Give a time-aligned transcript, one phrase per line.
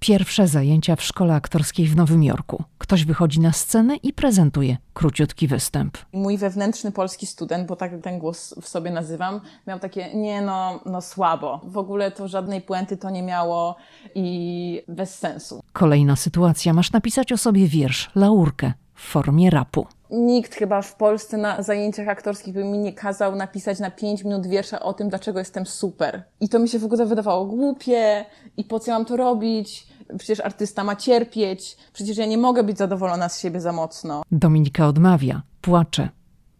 [0.00, 2.64] Pierwsze zajęcia w szkole aktorskiej w Nowym Jorku.
[2.78, 5.98] Ktoś wychodzi na scenę i prezentuje króciutki występ.
[6.12, 10.80] Mój wewnętrzny polski student, bo tak ten głos w sobie nazywam, miał takie, nie no,
[10.86, 11.60] no słabo.
[11.64, 13.76] W ogóle to żadnej puenty to nie miało
[14.14, 15.60] i bez sensu.
[15.72, 16.72] Kolejna sytuacja.
[16.72, 19.86] Masz napisać o sobie wiersz, laurkę w formie rapu.
[20.10, 24.46] Nikt chyba w Polsce na zajęciach aktorskich by mi nie kazał napisać na 5 minut
[24.46, 26.22] wiersza o tym, dlaczego jestem super.
[26.40, 28.24] I to mi się w ogóle wydawało głupie
[28.56, 29.86] i po co ja mam to robić?
[30.18, 34.22] Przecież artysta ma cierpieć, przecież ja nie mogę być zadowolona z siebie za mocno.
[34.30, 36.08] Dominika odmawia, płacze.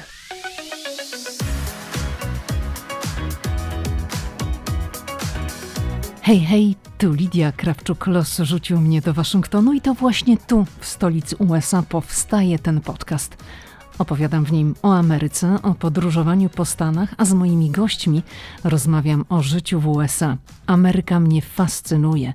[6.22, 11.38] Hej, hej, tu Lidia Krawczuk-Los rzucił mnie do Waszyngtonu i to właśnie tu, w stolicy
[11.38, 13.38] USA, powstaje ten podcast.
[14.02, 18.24] Opowiadam w nim o Ameryce, o podróżowaniu po Stanach, a z moimi gośćmi
[18.64, 20.38] rozmawiam o życiu w USA.
[20.68, 22.34] Ameryka mnie fascynuje.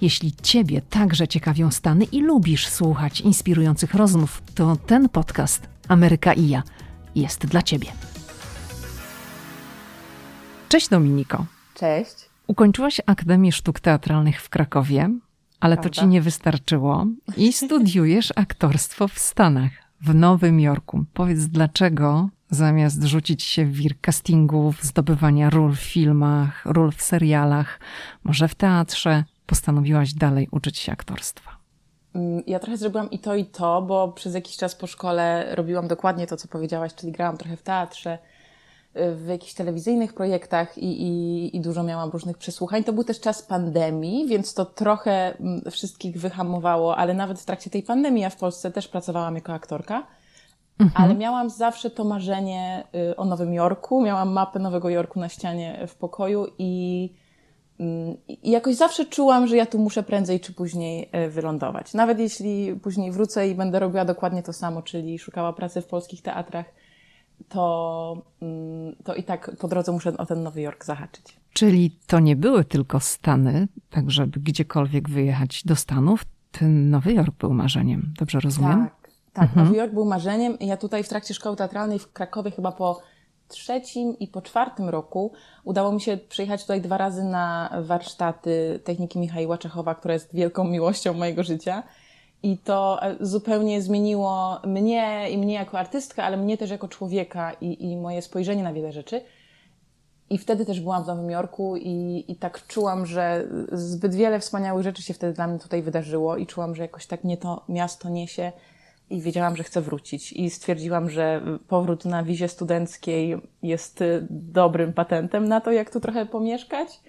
[0.00, 6.48] Jeśli Ciebie także ciekawią Stany i lubisz słuchać inspirujących rozmów, to ten podcast Ameryka i
[6.48, 6.62] ja
[7.14, 7.88] jest dla Ciebie.
[10.68, 11.46] Cześć Dominiko.
[11.74, 12.14] Cześć.
[12.46, 15.10] Ukończyłaś Akademię Sztuk Teatralnych w Krakowie,
[15.60, 15.90] ale Prawda?
[15.90, 21.04] to ci nie wystarczyło i studiujesz aktorstwo w Stanach w Nowym Jorku.
[21.14, 27.80] Powiedz, dlaczego zamiast rzucić się w wir castingów, zdobywania ról w filmach, ról w serialach,
[28.24, 31.50] może w teatrze, postanowiłaś dalej uczyć się aktorstwa?
[32.14, 35.88] Mm, ja trochę zrobiłam i to, i to, bo przez jakiś czas po szkole robiłam
[35.88, 38.18] dokładnie to, co powiedziałaś, czyli grałam trochę w teatrze,
[38.94, 42.84] w jakichś telewizyjnych projektach i, i, i, dużo miałam różnych przesłuchań.
[42.84, 47.70] To był też czas pandemii, więc to trochę mm, wszystkich wyhamowało, ale nawet w trakcie
[47.70, 50.06] tej pandemii ja w Polsce też pracowałam jako aktorka.
[50.78, 51.04] Mhm.
[51.04, 54.02] Ale miałam zawsze to marzenie y, o Nowym Jorku.
[54.02, 57.12] Miałam mapę Nowego Jorku na ścianie w pokoju i,
[57.80, 61.94] mm, i jakoś zawsze czułam, że ja tu muszę prędzej czy później y, wylądować.
[61.94, 66.22] Nawet jeśli później wrócę i będę robiła dokładnie to samo, czyli szukała pracy w polskich
[66.22, 66.66] teatrach
[67.48, 71.36] to, mm, to i tak po drodze muszę o ten Nowy Jork zahaczyć.
[71.52, 76.24] Czyli to nie były tylko Stany, tak żeby gdziekolwiek wyjechać do Stanów.
[76.52, 78.78] Ten Nowy Jork był marzeniem, dobrze rozumiem?
[78.84, 79.44] Tak, tak.
[79.44, 79.66] Mhm.
[79.66, 80.56] Nowy Jork był marzeniem.
[80.60, 83.00] Ja tutaj w trakcie szkoły teatralnej w Krakowie chyba po
[83.48, 85.32] trzecim i po czwartym roku
[85.64, 90.64] udało mi się przyjechać tutaj dwa razy na warsztaty techniki Michała Czechowa, która jest wielką
[90.64, 91.82] miłością mojego życia.
[92.42, 97.52] I to e, zupełnie zmieniło mnie i mnie jako artystkę, ale mnie też jako człowieka
[97.52, 99.20] i, i moje spojrzenie na wiele rzeczy.
[100.30, 104.84] I wtedy też byłam w Nowym Jorku i, i tak czułam, że zbyt wiele wspaniałych
[104.84, 108.08] rzeczy się wtedy dla mnie tutaj wydarzyło i czułam, że jakoś tak mnie to miasto
[108.08, 108.52] niesie
[109.10, 110.32] i wiedziałam, że chcę wrócić.
[110.32, 116.26] I stwierdziłam, że powrót na wizie studenckiej jest dobrym patentem na to, jak tu trochę
[116.26, 117.00] pomieszkać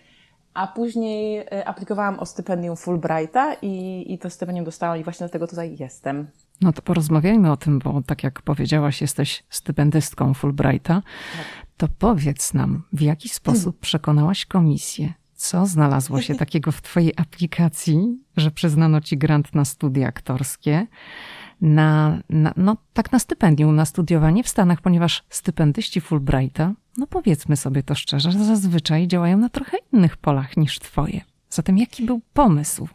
[0.53, 5.47] a później e, aplikowałam o stypendium Fulbrighta i, i to stypendium dostałam i właśnie dlatego
[5.47, 6.27] tutaj jestem.
[6.61, 10.93] No to porozmawiajmy o tym, bo tak jak powiedziałaś, jesteś stypendystką Fulbrighta.
[11.37, 11.45] Tak.
[11.77, 15.13] To powiedz nam, w jaki sposób przekonałaś komisję?
[15.35, 20.87] Co znalazło się takiego w Twojej aplikacji, że przyznano Ci grant na studia aktorskie?
[21.61, 27.57] Na, na, no, tak na stypendium, na studiowanie w Stanach, ponieważ stypendyści Fulbrighta no powiedzmy
[27.57, 31.21] sobie to szczerze, zazwyczaj działają na trochę innych polach niż twoje.
[31.49, 32.87] Zatem jaki był pomysł?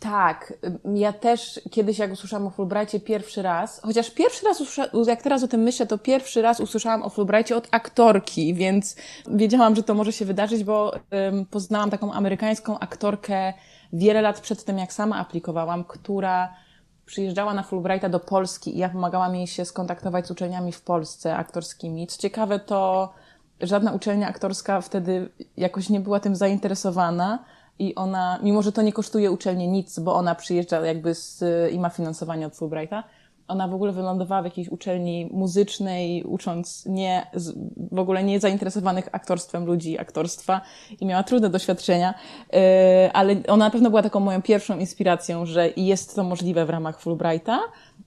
[0.00, 0.52] Tak,
[0.94, 4.62] ja też kiedyś jak usłyszałam o Fulbrightie pierwszy raz, chociaż pierwszy raz,
[5.06, 8.96] jak teraz o tym myślę, to pierwszy raz usłyszałam o Fulbrightie od aktorki, więc
[9.30, 13.52] wiedziałam, że to może się wydarzyć, bo um, poznałam taką amerykańską aktorkę
[13.92, 16.54] wiele lat przed tym, jak sama aplikowałam, która
[17.06, 21.36] przyjeżdżała na Fulbrighta do Polski i ja pomagałam jej się skontaktować z uczelniami w Polsce
[21.36, 22.06] aktorskimi.
[22.06, 23.12] Co ciekawe, to
[23.62, 27.44] żadna uczelnia aktorska wtedy jakoś nie była tym zainteresowana
[27.78, 31.78] i ona, mimo że to nie kosztuje uczelni nic, bo ona przyjeżdża jakby z, i
[31.78, 33.04] ma finansowanie od Fulbrighta,
[33.50, 37.26] ona w ogóle wylądowała w jakiejś uczelni muzycznej, ucząc nie,
[37.92, 40.60] w ogóle nie zainteresowanych aktorstwem ludzi aktorstwa
[41.00, 42.14] i miała trudne doświadczenia,
[42.52, 46.70] e, ale ona na pewno była taką moją pierwszą inspiracją, że jest to możliwe w
[46.70, 47.60] ramach Fulbrighta.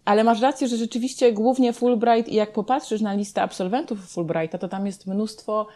[0.05, 4.67] Ale masz rację, że rzeczywiście głównie Fulbright i jak popatrzysz na listę absolwentów Fulbrighta, to
[4.67, 5.67] tam jest mnóstwo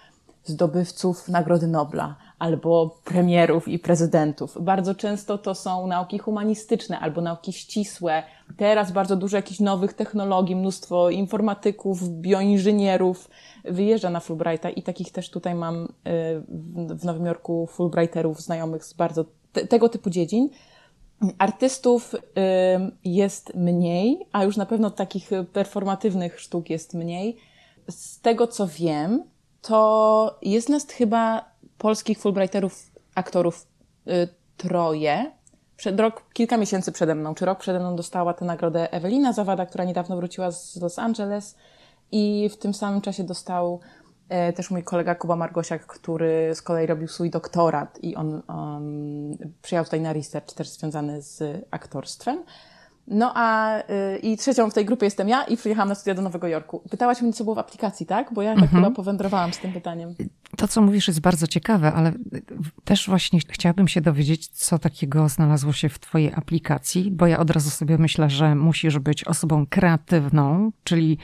[0.44, 4.58] zdobywców Nagrody Nobla albo premierów i prezydentów.
[4.62, 8.24] Bardzo często to są nauki humanistyczne albo nauki ścisłe.
[8.58, 13.30] Teraz bardzo dużo jakichś nowych technologii, mnóstwo informatyków, bioinżynierów
[13.66, 15.88] wyjeżdża na Fulbrighta i takich też tutaj mam y,
[16.96, 20.50] w Nowym Jorku Fulbrighterów znajomych z bardzo te, tego typu dziedzin.
[21.38, 22.16] Artystów
[23.04, 27.38] jest mniej, a już na pewno takich performatywnych sztuk jest mniej.
[27.90, 29.24] Z tego co wiem,
[29.62, 33.68] to jest nas chyba polskich Fulbrighterów, aktorów
[34.08, 34.28] y,
[34.58, 35.32] troje.
[35.78, 39.66] Przed rok, kilka miesięcy przede mną, czy rok przede mną dostała tę nagrodę Ewelina Zawada,
[39.66, 41.56] która niedawno wróciła z Los Angeles
[42.12, 43.80] i w tym samym czasie dostał
[44.56, 49.86] też mój kolega Kuba Margosiak, który z kolei robił swój doktorat i on um, przyjechał
[49.86, 52.44] tutaj na research też związany z aktorstwem.
[53.08, 56.22] No a y, i trzecią w tej grupie jestem ja i przyjechałam na studia do
[56.22, 56.82] Nowego Jorku.
[56.90, 58.34] Pytałaś mnie, co było w aplikacji, tak?
[58.34, 58.84] Bo ja tak mhm.
[58.84, 60.16] chyba powędrowałam z tym pytaniem.
[60.58, 62.12] To, co mówisz, jest bardzo ciekawe, ale
[62.84, 67.50] też właśnie chciałabym się dowiedzieć, co takiego znalazło się w Twojej aplikacji, bo ja od
[67.50, 71.18] razu sobie myślę, że musisz być osobą kreatywną, czyli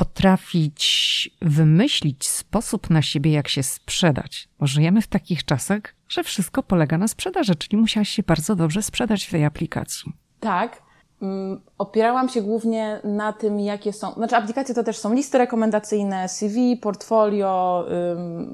[0.00, 4.48] potrafić wymyślić sposób na siebie, jak się sprzedać.
[4.60, 8.82] Bo żyjemy w takich czasach, że wszystko polega na sprzedaży, czyli musiałaś się bardzo dobrze
[8.82, 10.12] sprzedać w tej aplikacji.
[10.40, 10.82] Tak,
[11.22, 14.12] Mm, opierałam się głównie na tym, jakie są.
[14.12, 17.84] Znaczy, aplikacje to też są listy rekomendacyjne, CV, portfolio,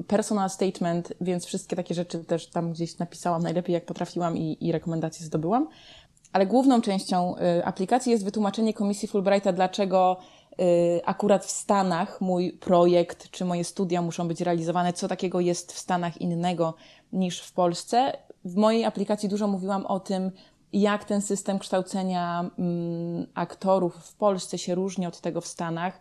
[0.07, 4.71] personal statement, więc wszystkie takie rzeczy też tam gdzieś napisałam najlepiej, jak potrafiłam i, i
[4.71, 5.67] rekomendacje zdobyłam.
[6.33, 10.17] Ale główną częścią y, aplikacji jest wytłumaczenie komisji Fulbrighta, dlaczego
[11.05, 15.79] akurat w Stanach mój projekt czy moje studia muszą być realizowane, co takiego jest w
[15.79, 16.73] Stanach innego
[17.13, 18.17] niż w Polsce.
[18.45, 20.31] W mojej aplikacji dużo mówiłam o tym,
[20.73, 25.99] jak ten system kształcenia mm, aktorów w Polsce się różni od tego w Stanach.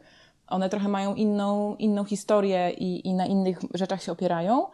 [0.49, 4.67] One trochę mają inną, inną historię i, i na innych rzeczach się opierają.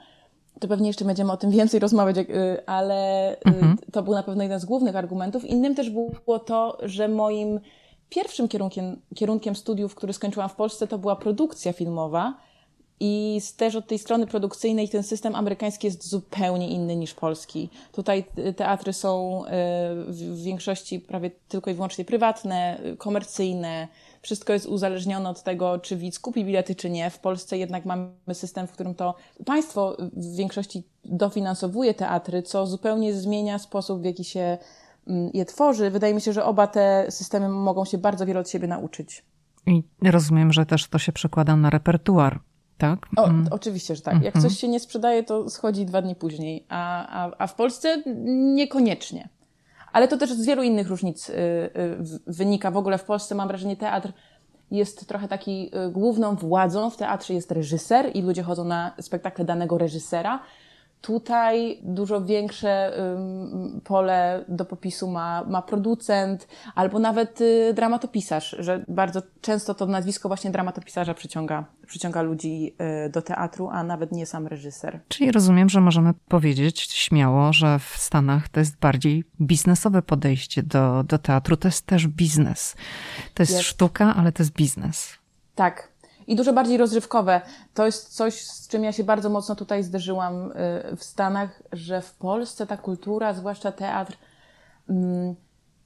[0.61, 3.79] To pewnie jeszcze będziemy o tym więcej rozmawiać, y, ale y, mhm.
[3.93, 5.45] to był na pewno jeden z głównych argumentów.
[5.45, 7.61] Innym też było to, że moim
[8.15, 12.35] pierwszym kierunkiem, kierunkiem studiów, który skończyłam w Polsce, to była produkcja filmowa.
[13.01, 17.69] I też od tej strony produkcyjnej ten system amerykański jest zupełnie inny niż polski.
[17.93, 18.25] Tutaj
[18.57, 19.51] teatry są e,
[20.09, 23.89] w większości prawie tylko i wyłącznie prywatne, komercyjne.
[24.23, 27.11] Wszystko jest uzależnione od tego, czy widz kupi bilety, czy nie.
[27.11, 33.15] W Polsce jednak mamy system, w którym to państwo w większości dofinansowuje teatry, co zupełnie
[33.15, 34.59] zmienia sposób, w jaki się
[35.35, 35.91] je tworzy.
[35.91, 39.25] Wydaje mi się, że oba te systemy mogą się bardzo wiele od siebie nauczyć.
[39.67, 42.41] I rozumiem, że też to się przekłada na repertuar
[42.83, 43.07] tak?
[43.17, 43.47] O, mm.
[43.51, 44.15] Oczywiście, że tak.
[44.15, 44.51] Jak mm -hmm.
[44.51, 48.03] coś się nie sprzedaje, to schodzi dwa dni później, a, a, a w Polsce
[48.55, 49.29] niekoniecznie.
[49.93, 51.71] Ale to też z wielu innych różnic y, y,
[52.27, 52.71] wynika.
[52.71, 54.13] W ogóle w Polsce mam wrażenie, teatr
[54.71, 56.91] jest trochę taki y, główną władzą.
[56.91, 60.43] W teatrze jest reżyser i ludzie chodzą na spektakle danego reżysera.
[61.03, 62.93] Tutaj dużo większe
[63.85, 70.29] pole do popisu ma, ma producent albo nawet y, dramatopisarz, że bardzo często to nazwisko
[70.29, 72.75] właśnie dramatopisarza przyciąga, przyciąga ludzi
[73.07, 75.01] y, do teatru, a nawet nie sam reżyser.
[75.09, 81.05] Czyli rozumiem, że możemy powiedzieć śmiało, że w Stanach to jest bardziej biznesowe podejście do,
[81.05, 81.57] do teatru.
[81.57, 82.77] To jest też biznes.
[83.35, 83.65] To jest, jest.
[83.65, 85.19] sztuka, ale to jest biznes.
[85.55, 85.92] Tak,
[86.33, 87.41] i dużo bardziej rozrywkowe.
[87.75, 90.53] To jest coś, z czym ja się bardzo mocno tutaj zderzyłam
[90.93, 94.17] y, w Stanach, że w Polsce ta kultura, zwłaszcza teatr,
[94.89, 95.35] mm,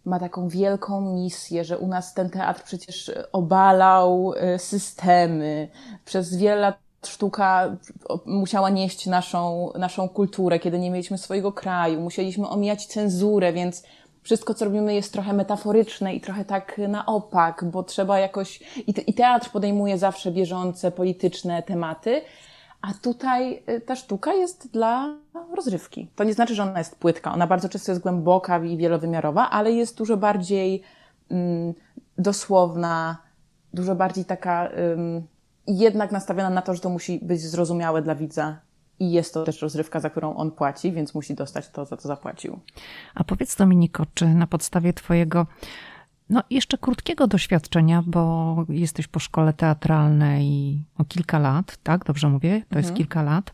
[0.05, 5.69] ma taką wielką misję, że u nas ten teatr przecież obalał y, systemy.
[6.05, 6.77] Przez wiele lat
[7.07, 7.77] sztuka
[8.27, 13.83] musiała nieść naszą, naszą kulturę, kiedy nie mieliśmy swojego kraju, musieliśmy omijać cenzurę, więc
[14.27, 18.61] wszystko, co robimy, jest trochę metaforyczne i trochę tak na opak, bo trzeba jakoś.
[18.87, 22.23] I, te, i teatr podejmuje zawsze bieżące, polityczne tematy.
[22.83, 25.15] A tutaj y, ta sztuka jest dla
[25.57, 26.11] rozrywki.
[26.17, 27.33] To nie znaczy, że ona jest płytka.
[27.33, 30.83] Ona bardzo często jest głęboka i wielowymiarowa, ale jest dużo bardziej
[31.31, 31.75] mm,
[32.19, 33.17] dosłowna,
[33.75, 35.27] dużo bardziej taka ym,
[35.67, 38.66] jednak nastawiona na to, że to musi być zrozumiałe dla widza
[38.99, 42.09] i jest to też rozrywka, za którą on płaci, więc musi dostać to, za co
[42.09, 42.61] zapłacił.
[43.15, 45.47] A powiedz Dominiko, czy na podstawie Twojego
[46.31, 52.05] no, jeszcze krótkiego doświadczenia, bo jesteś po szkole teatralnej o kilka lat, tak?
[52.05, 52.51] Dobrze mówię?
[52.51, 52.83] To mhm.
[52.83, 53.53] jest kilka lat.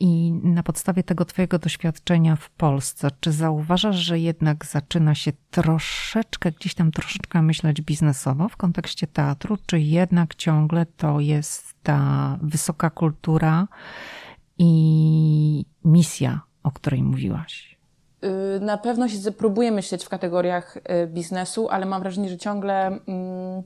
[0.00, 6.52] I na podstawie tego Twojego doświadczenia w Polsce, czy zauważasz, że jednak zaczyna się troszeczkę,
[6.52, 12.90] gdzieś tam troszeczkę myśleć biznesowo w kontekście teatru, czy jednak ciągle to jest ta wysoka
[12.90, 13.68] kultura
[14.62, 17.78] i misja, o której mówiłaś?
[18.24, 22.86] Y, na pewno się próbuję myśleć w kategoriach y, biznesu, ale mam wrażenie, że ciągle.
[22.86, 23.62] Mm,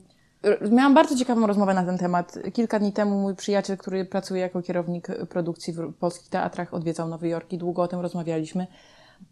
[0.71, 2.39] miałam bardzo ciekawą rozmowę na ten temat.
[2.53, 7.27] Kilka dni temu mój przyjaciel, który pracuje jako kierownik produkcji w polskich teatrach, odwiedzał Nowy
[7.27, 8.67] Jork i długo o tym rozmawialiśmy,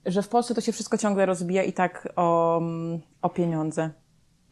[0.05, 3.89] że w Polsce to się wszystko ciągle rozbija i tak o, mm, o pieniądze.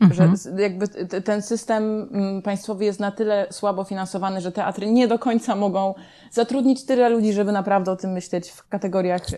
[0.04, 0.38] Mhm.
[0.38, 0.88] Że jakby
[1.22, 5.94] ten system mm, państwowy jest na tyle słabo finansowany, że teatry nie do końca mogą
[6.32, 9.38] zatrudnić tyle ludzi, żeby naprawdę o tym myśleć w kategoriach, y,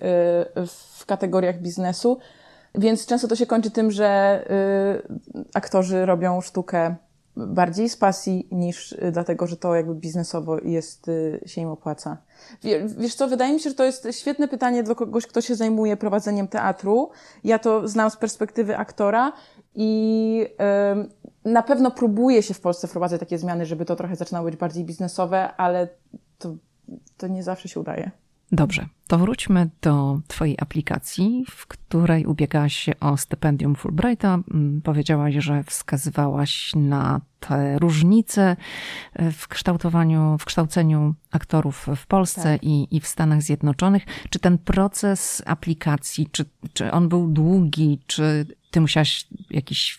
[0.98, 2.20] w kategoriach biznesu.
[2.76, 4.42] Więc często to się kończy tym, że
[5.36, 6.96] y, aktorzy robią sztukę
[7.38, 12.18] bardziej z pasji niż dlatego, że to jakby biznesowo jest, y, się im opłaca.
[12.98, 15.98] Wiesz co, wydaje mi się, że to jest świetne pytanie dla kogoś, kto się zajmuje
[15.98, 17.10] prowadzeniem teatru.
[17.44, 19.34] Ja to znam z perspektywy aktora
[19.75, 20.46] i
[21.46, 24.86] na pewno próbuje się w Polsce wprowadzać takie zmiany, żeby to trochę zaczynało być bardziej
[24.86, 25.88] biznesowe, ale
[26.39, 26.55] to,
[27.17, 28.12] to nie zawsze się udaje.
[28.51, 34.39] Dobrze, to wróćmy do Twojej aplikacji, w której ubiegałaś się o stypendium Fulbrighta.
[34.53, 38.55] Mm, powiedziałaś, że wskazywałaś na te różnice
[39.32, 42.63] w kształtowaniu, w kształceniu aktorów w Polsce tak.
[42.63, 44.03] i, i w Stanach Zjednoczonych.
[44.29, 49.98] Czy ten proces aplikacji, czy, czy on był długi, czy ty musiałaś jakiś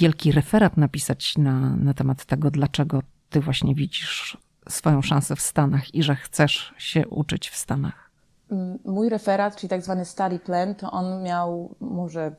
[0.00, 4.36] wielki referat napisać na, na temat tego, dlaczego ty właśnie widzisz
[4.68, 8.10] swoją szansę w Stanach i że chcesz się uczyć w Stanach?
[8.50, 12.36] Mm, mój referat, czyli tak zwany study plan, to on miał może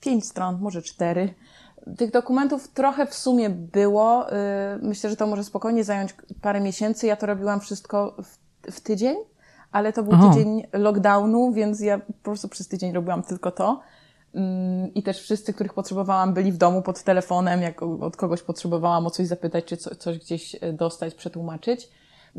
[0.00, 1.34] pięć stron, może cztery.
[1.96, 4.32] Tych dokumentów trochę w sumie było.
[4.32, 4.34] Y,
[4.82, 7.06] myślę, że to może spokojnie zająć parę miesięcy.
[7.06, 8.38] Ja to robiłam wszystko w,
[8.72, 9.16] w tydzień,
[9.72, 13.80] ale to był tydzień lockdownu, więc ja po prostu przez tydzień robiłam tylko to.
[14.94, 19.10] I też wszyscy, których potrzebowałam, byli w domu pod telefonem, jak od kogoś potrzebowałam o
[19.10, 21.88] coś zapytać, czy coś gdzieś e, dostać, przetłumaczyć.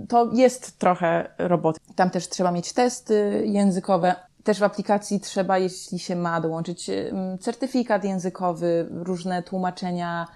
[0.09, 1.79] To jest trochę roboty.
[1.95, 4.15] Tam też trzeba mieć testy językowe.
[4.43, 6.91] Też w aplikacji trzeba, jeśli się ma, dołączyć
[7.39, 10.27] certyfikat językowy, różne tłumaczenia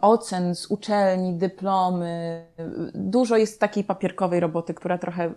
[0.00, 2.46] ocen z uczelni, dyplomy.
[2.94, 5.30] Dużo jest takiej papierkowej roboty, która trochę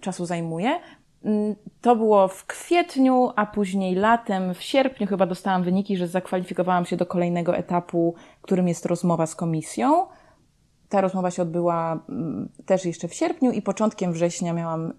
[0.00, 0.80] czasu zajmuje.
[1.24, 6.86] Mm, to było w kwietniu, a później latem, w sierpniu chyba dostałam wyniki, że zakwalifikowałam
[6.86, 10.06] się do kolejnego etapu, którym jest rozmowa z komisją.
[10.88, 14.92] Ta rozmowa się odbyła mm, też jeszcze w sierpniu i początkiem września miałam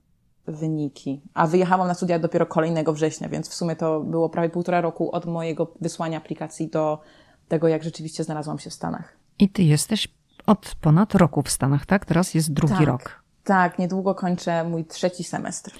[0.47, 1.21] wyniki.
[1.33, 5.11] A wyjechałam na studia dopiero kolejnego września, więc w sumie to było prawie półtora roku
[5.11, 6.99] od mojego wysłania aplikacji do
[7.47, 9.17] tego, jak rzeczywiście znalazłam się w Stanach.
[9.39, 10.07] I ty jesteś
[10.45, 12.05] od ponad roku w Stanach, tak?
[12.05, 13.23] Teraz jest drugi tak, rok.
[13.47, 15.71] Tak, niedługo kończę mój trzeci semestr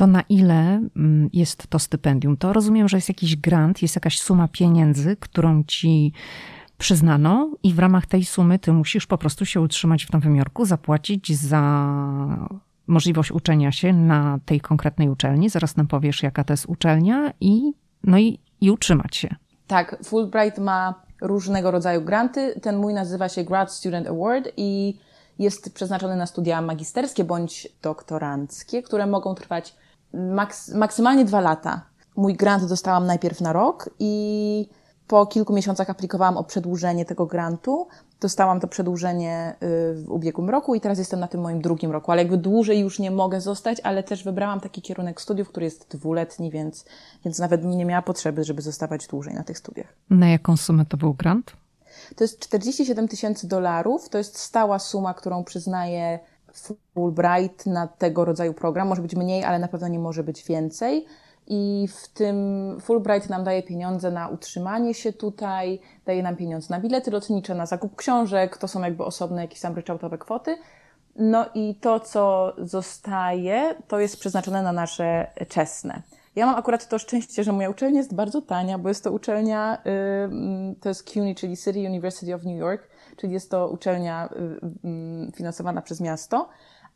[0.00, 2.36] to na ile mm, jest to stypendium?
[2.36, 6.12] To rozumiem, że jest jakiś grant, jest jakaś suma pieniędzy, którą ci
[6.78, 10.64] przyznano, i w ramach tej sumy ty musisz po prostu się utrzymać w Nowym Jorku,
[10.64, 11.62] zapłacić za
[12.86, 15.50] możliwość uczenia się na tej konkretnej uczelni.
[15.50, 17.72] Zaraz nam powiesz, jaka to jest uczelnia, i,
[18.04, 19.34] no i, i utrzymać się.
[19.66, 22.60] Tak, Fulbright ma różnego rodzaju granty.
[22.62, 24.98] Ten mój nazywa się Grad Student Award i
[25.40, 29.74] jest przeznaczony na studia magisterskie bądź doktoranckie, które mogą trwać
[30.14, 31.82] maks maksymalnie dwa lata.
[32.16, 34.68] Mój grant dostałam najpierw na rok i
[35.06, 37.88] po kilku miesiącach aplikowałam o przedłużenie tego grantu.
[38.20, 42.12] Dostałam to przedłużenie y, w ubiegłym roku i teraz jestem na tym moim drugim roku,
[42.12, 45.86] ale jakby dłużej już nie mogę zostać, ale też wybrałam taki kierunek studiów, który jest
[45.90, 46.84] dwuletni, więc,
[47.24, 49.94] więc nawet nie miała potrzeby, żeby zostawać dłużej na tych studiach.
[50.10, 51.52] Na jaką sumę to był grant?
[52.16, 54.08] To jest 47 tysięcy dolarów.
[54.08, 56.18] To jest stała suma, którą przyznaje
[56.94, 58.88] Fulbright na tego rodzaju program.
[58.88, 61.06] Może być mniej, ale na pewno nie może być więcej.
[61.46, 62.36] I w tym
[62.80, 67.66] Fulbright nam daje pieniądze na utrzymanie się tutaj, daje nam pieniądze na bilety lotnicze, na
[67.66, 70.56] zakup książek, to są jakby osobne jakieś tam ryczałtowe kwoty.
[71.16, 76.02] No i to, co zostaje, to jest przeznaczone na nasze czesne.
[76.36, 79.82] Ja mam akurat to szczęście, że moja uczelnia jest bardzo tania, bo jest to uczelnia,
[80.80, 84.28] to jest CUNY, czyli City University of New York, czyli jest to uczelnia
[85.34, 86.48] finansowana przez miasto,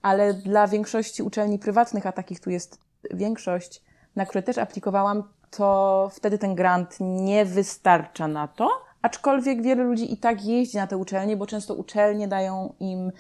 [0.03, 2.79] ale dla większości uczelni prywatnych, a takich tu jest
[3.11, 3.83] większość,
[4.17, 8.69] na które też aplikowałam, to wtedy ten grant nie wystarcza na to,
[9.03, 13.13] aczkolwiek wiele ludzi i tak jeździ na te uczelnie, bo często uczelnie dają im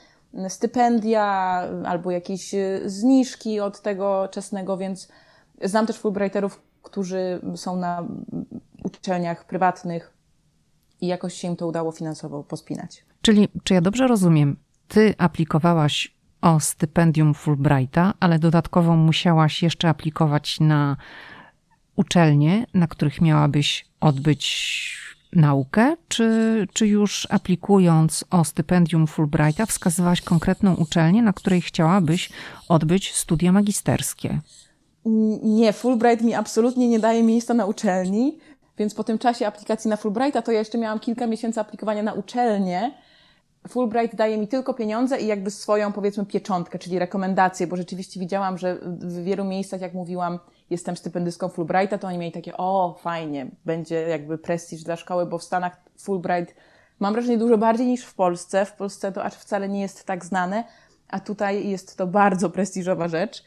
[0.48, 1.24] stypendia
[1.84, 5.08] albo jakieś y, zniżki od tego czesnego, więc
[5.64, 8.04] Znam też Fulbrighterów, którzy są na
[8.84, 10.14] uczelniach prywatnych
[11.00, 13.04] i jakoś się im to udało finansowo pospinać.
[13.22, 14.56] Czyli, czy ja dobrze rozumiem,
[14.88, 20.96] ty aplikowałaś o stypendium Fulbrighta, ale dodatkowo musiałaś jeszcze aplikować na
[21.96, 30.74] uczelnie, na których miałabyś odbyć naukę, czy, czy już aplikując o stypendium Fulbrighta wskazywałaś konkretną
[30.74, 32.30] uczelnię, na której chciałabyś
[32.68, 34.40] odbyć studia magisterskie?
[35.42, 38.38] Nie, Fulbright mi absolutnie nie daje miejsca na uczelni,
[38.78, 42.12] więc po tym czasie aplikacji na Fulbrighta to ja jeszcze miałam kilka miesięcy aplikowania na
[42.12, 42.94] uczelnię.
[43.68, 48.58] Fulbright daje mi tylko pieniądze i jakby swoją, powiedzmy, pieczątkę, czyli rekomendacje, bo rzeczywiście widziałam,
[48.58, 50.38] że w wielu miejscach, jak mówiłam,
[50.70, 55.38] jestem stypendystką Fulbrighta, to oni mieli takie, o, fajnie, będzie jakby prestiż dla szkoły, bo
[55.38, 56.54] w Stanach Fulbright
[57.00, 58.66] mam wrażenie dużo bardziej niż w Polsce.
[58.66, 60.64] W Polsce to aż wcale nie jest tak znane,
[61.08, 63.44] a tutaj jest to bardzo prestiżowa rzecz.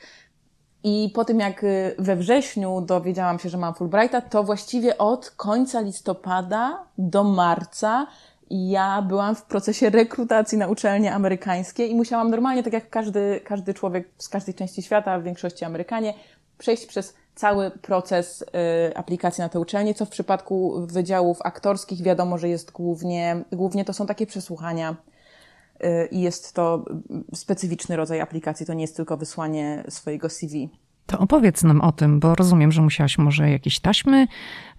[0.84, 5.30] I po tym, jak y, we wrześniu dowiedziałam się, że mam Fulbrighta, to właściwie od
[5.32, 8.08] końca listopada do marca
[8.50, 13.74] ja byłam w procesie rekrutacji na uczelnie amerykańskie i musiałam normalnie, tak jak każdy, każdy
[13.74, 16.14] człowiek z każdej części świata, w większości Amerykanie,
[16.58, 22.38] przejść przez cały proces y, aplikacji na te uczelnie, co w przypadku wydziałów aktorskich wiadomo,
[22.38, 24.96] że jest głównie, głównie to są takie przesłuchania
[26.12, 26.86] i jest to
[27.34, 30.70] specyficzny rodzaj aplikacji, to nie jest tylko wysłanie swojego CV.
[31.08, 34.28] To opowiedz nam o tym, bo rozumiem, że musiałaś może jakieś taśmy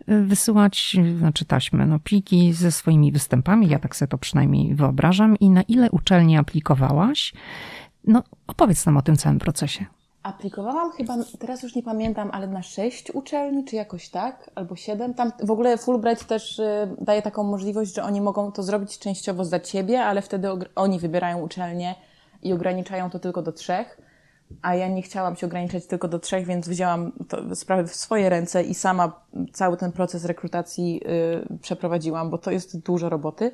[0.08, 5.36] y, wysyłać, znaczy taśmy, no pliki ze swoimi występami, ja tak sobie to przynajmniej wyobrażam.
[5.36, 7.32] I na ile uczelni aplikowałaś?
[8.04, 9.86] No opowiedz nam o tym całym procesie.
[10.28, 15.14] Aplikowałam chyba, teraz już nie pamiętam, ale na sześć uczelni, czy jakoś tak, albo siedem.
[15.14, 19.44] Tam w ogóle Fulbright też y, daje taką możliwość, że oni mogą to zrobić częściowo
[19.44, 21.94] za ciebie, ale wtedy oni wybierają uczelnię
[22.42, 24.00] i ograniczają to tylko do trzech.
[24.62, 27.12] A ja nie chciałam się ograniczać tylko do trzech, więc wzięłam
[27.54, 29.20] sprawę w swoje ręce i sama
[29.52, 31.00] cały ten proces rekrutacji
[31.52, 33.52] y, przeprowadziłam, bo to jest dużo roboty.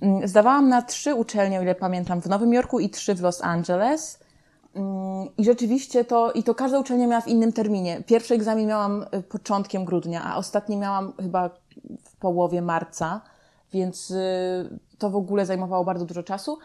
[0.00, 3.42] Mm, zdawałam na trzy uczelnie, o ile pamiętam, w Nowym Jorku i trzy w Los
[3.42, 4.29] Angeles.
[4.74, 8.02] Mm, I rzeczywiście to, i to każda uczelnia miała w innym terminie.
[8.06, 11.50] Pierwszy egzamin miałam y, początkiem grudnia, a ostatni miałam chyba
[12.04, 13.20] w połowie marca,
[13.72, 16.58] więc y, to w ogóle zajmowało bardzo dużo czasu.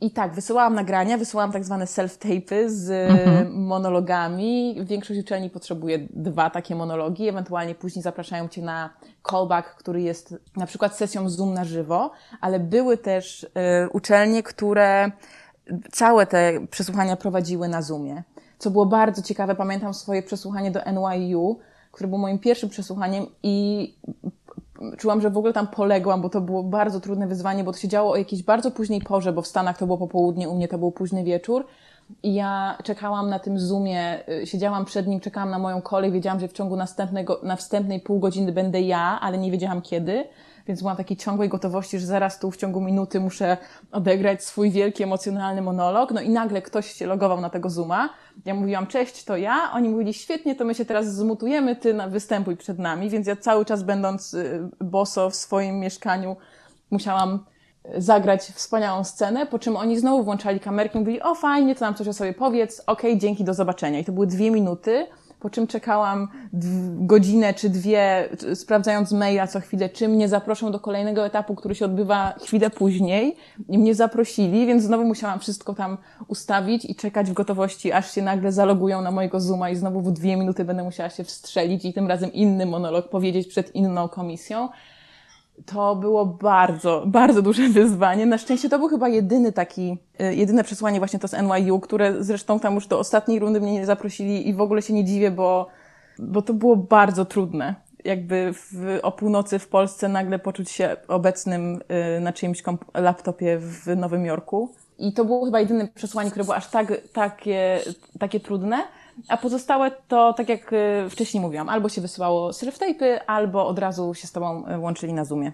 [0.00, 3.52] I tak, wysyłałam nagrania, wysyłałam tak zwane self-tapy z mhm.
[3.62, 4.76] monologami.
[4.84, 8.90] Większość uczelni potrzebuje dwa takie monologi, ewentualnie później zapraszają cię na
[9.30, 13.48] callback, który jest na przykład sesją Zoom na żywo, ale były też y,
[13.92, 15.10] uczelnie, które
[15.92, 18.22] całe te przesłuchania prowadziły na Zoomie.
[18.58, 21.58] Co było bardzo ciekawe, pamiętam swoje przesłuchanie do NYU,
[21.92, 23.94] które było moim pierwszym przesłuchaniem i
[24.98, 27.88] czułam, że w ogóle tam poległam, bo to było bardzo trudne wyzwanie, bo to się
[27.88, 30.78] działo o jakiejś bardzo późnej porze, bo w Stanach to było popołudnie, u mnie to
[30.78, 31.66] był późny wieczór.
[32.22, 36.40] I ja czekałam na tym Zoomie, y, siedziałam przed nim, czekałam na moją kolej, wiedziałam,
[36.40, 40.24] że w ciągu następnego, na wstępnej pół godziny będę ja, ale nie wiedziałam kiedy
[40.68, 43.56] więc byłam takiej ciągłej gotowości, że zaraz tu w ciągu minuty muszę
[43.92, 46.10] odegrać swój wielki emocjonalny monolog.
[46.10, 48.10] No i nagle ktoś się logował na tego Zooma.
[48.44, 49.70] Ja mówiłam, cześć, to ja.
[49.72, 53.10] Oni mówili, świetnie, to my się teraz zmutujemy, ty występuj przed nami.
[53.10, 56.36] Więc ja cały czas będąc y, boso w swoim mieszkaniu
[56.90, 57.44] musiałam
[57.96, 61.84] y, zagrać wspaniałą scenę, po czym oni znowu włączali kamerki i mówili, o fajnie, to
[61.84, 63.98] nam coś o sobie powiedz, okej, okay, dzięki, do zobaczenia.
[63.98, 65.06] I to były dwie minuty
[65.46, 66.28] po czym czekałam
[66.96, 71.84] godzinę czy dwie, sprawdzając maila co chwilę, czy mnie zaproszą do kolejnego etapu, który się
[71.84, 73.36] odbywa chwilę później.
[73.68, 78.22] I mnie zaprosili, więc znowu musiałam wszystko tam ustawić i czekać w gotowości, aż się
[78.22, 81.92] nagle zalogują na mojego Zooma i znowu w dwie minuty będę musiała się wstrzelić i
[81.92, 84.68] tym razem inny monolog powiedzieć przed inną komisją
[85.66, 88.26] to było bardzo, bardzo duże wyzwanie.
[88.26, 92.24] Na szczęście to był chyba jedyny taki, y, jedyne przesłanie właśnie to z NYU, które
[92.24, 95.30] zresztą tam już do ostatniej rundy mnie nie zaprosili i w ogóle się nie dziwię,
[95.30, 95.66] bo,
[96.18, 97.74] bo to było bardzo trudne.
[98.04, 101.80] Jakby w, o północy w Polsce nagle poczuć się obecnym
[102.16, 102.62] y, na czyimś
[102.94, 104.74] laptopie w Nowym Jorku.
[104.98, 107.80] I to było chyba jedyne przesłanie, które było aż tak, takie,
[108.18, 108.76] takie trudne.
[109.28, 114.14] A pozostałe to, tak jak y, wcześniej mówiłam, albo się wysyłało self-tape'y, albo od razu
[114.14, 115.52] się z Tobą y, łączyli na Zoomie.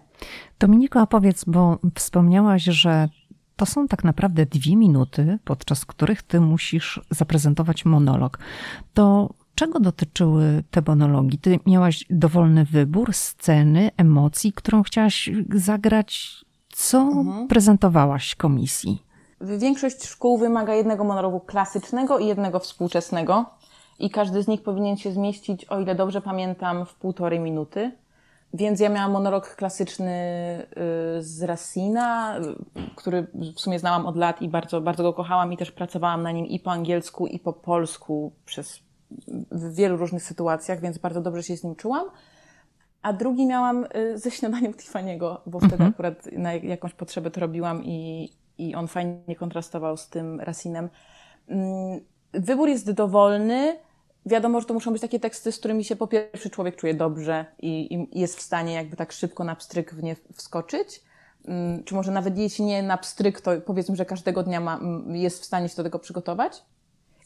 [0.59, 3.09] Dominiko, a powiedz, bo wspomniałaś, że
[3.57, 8.39] to są tak naprawdę dwie minuty, podczas których Ty musisz zaprezentować monolog.
[8.95, 11.39] To czego dotyczyły te monologi?
[11.39, 16.45] Ty miałaś dowolny wybór sceny, emocji, którą chciałaś zagrać.
[16.69, 17.49] Co mhm.
[17.49, 19.03] prezentowałaś komisji?
[19.43, 23.45] Większość szkół wymaga jednego monologu klasycznego i jednego współczesnego
[23.99, 27.93] i każdy z nich powinien się zmieścić, o ile dobrze pamiętam, w półtorej minuty.
[28.55, 30.13] Więc ja miałam monolog klasyczny
[31.19, 32.37] y, z Racina,
[32.97, 33.27] który
[33.57, 36.47] w sumie znałam od lat i bardzo, bardzo go kochałam i też pracowałam na nim
[36.47, 38.81] i po angielsku, i po polsku przez
[39.51, 42.07] w wielu różnych sytuacjach, więc bardzo dobrze się z nim czułam.
[43.03, 45.91] A drugi miałam y, ze śniadaniem Tiffany'ego, bo wtedy mhm.
[45.91, 48.29] akurat na jakąś potrzebę to robiłam i,
[48.59, 50.89] i on fajnie kontrastował z tym Racinem.
[51.49, 52.01] Mm,
[52.33, 53.79] wybór jest dowolny.
[54.27, 57.45] Wiadomo, że to muszą być takie teksty, z którymi się po pierwsze człowiek czuje dobrze
[57.59, 61.03] i, i jest w stanie jakby tak szybko na pstryk w nie wskoczyć.
[61.45, 65.43] Mm, czy może nawet jeśli nie na pstryk, to powiedzmy, że każdego dnia ma, jest
[65.43, 66.63] w stanie się do tego przygotować.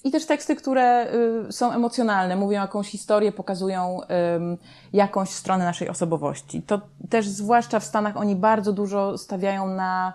[0.05, 1.13] I też teksty, które
[1.49, 4.01] y, są emocjonalne, mówią jakąś historię, pokazują
[4.93, 6.63] jakąś stronę naszej osobowości.
[6.63, 10.13] To też zwłaszcza w Stanach oni bardzo dużo stawiają na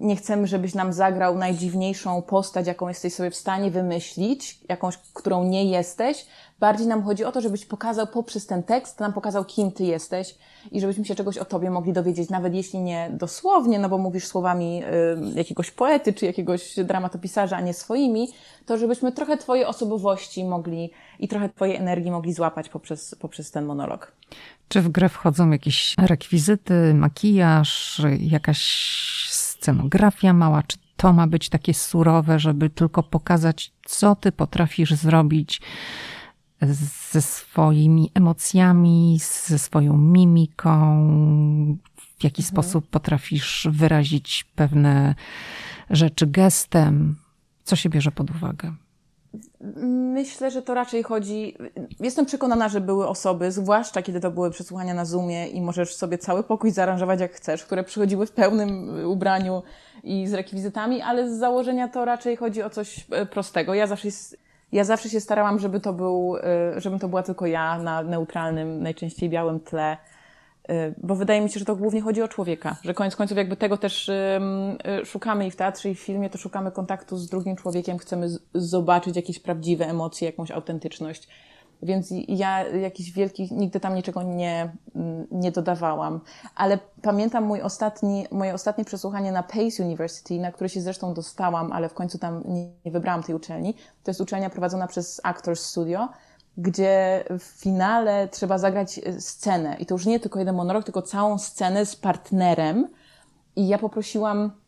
[0.00, 5.44] nie chcemy, żebyś nam zagrał najdziwniejszą postać, jaką jesteś sobie w stanie wymyślić, jakąś, którą
[5.44, 6.26] nie jesteś.
[6.60, 10.34] Bardziej nam chodzi o to, żebyś pokazał poprzez ten tekst, nam pokazał, kim ty jesteś
[10.70, 14.26] i żebyśmy się czegoś o tobie mogli dowiedzieć, nawet jeśli nie dosłownie, no bo mówisz
[14.26, 14.82] słowami
[15.34, 18.28] y, jakiegoś poety czy jakiegoś dramatopisarza, a nie swoimi,
[18.66, 23.64] to żebyśmy trochę twojej osobowości mogli i trochę twojej energii mogli złapać poprzez, poprzez ten
[23.64, 24.12] monolog.
[24.68, 28.62] Czy w grę wchodzą jakieś rekwizyty, makijaż, jakaś
[29.62, 35.60] scenografia mała, czy to ma być takie surowe, żeby tylko pokazać, co ty potrafisz zrobić
[37.10, 41.06] ze swoimi emocjami, ze swoją mimiką,
[42.18, 42.46] w jaki mhm.
[42.46, 45.14] sposób potrafisz wyrazić pewne
[45.90, 47.16] rzeczy gestem.
[47.64, 48.74] Co się bierze pod uwagę?
[50.14, 51.56] Myślę, że to raczej chodzi.
[52.00, 56.18] Jestem przekonana, że były osoby, zwłaszcza kiedy to były przesłuchania na Zoomie i możesz sobie
[56.18, 59.62] cały pokój zaaranżować jak chcesz, które przychodziły w pełnym ubraniu
[60.04, 63.74] i z rekwizytami, ale z założenia to raczej chodzi o coś e, prostego.
[63.74, 64.08] Ja zawsze
[64.72, 66.36] ja zawsze się starałam, żeby to był,
[66.76, 69.96] y, żebym to była tylko ja na neutralnym, najczęściej białym tle,
[70.98, 73.76] bo wydaje mi się, że to głównie chodzi o człowieka, że koniec końców jakby tego
[73.76, 74.40] też y,
[75.04, 79.16] szukamy i w teatrze, i w filmie, to szukamy kontaktu z drugim człowiekiem, chcemy zobaczyć
[79.16, 81.28] jakieś prawdziwe emocje, jakąś autentyczność.
[81.82, 84.72] Więc ja jakichś wielkich, nigdy tam niczego nie,
[85.30, 86.20] nie dodawałam.
[86.54, 91.72] Ale pamiętam mój ostatni, moje ostatnie przesłuchanie na Pace University, na które się zresztą dostałam,
[91.72, 93.74] ale w końcu tam nie, nie wybrałam tej uczelni.
[94.04, 96.08] To jest uczelnia prowadzona przez Actors Studio,
[96.56, 99.76] gdzie w finale trzeba zagrać e, scenę.
[99.78, 102.88] I to już nie tylko jeden monolog, tylko całą scenę z partnerem.
[103.56, 104.62] I ja poprosiłam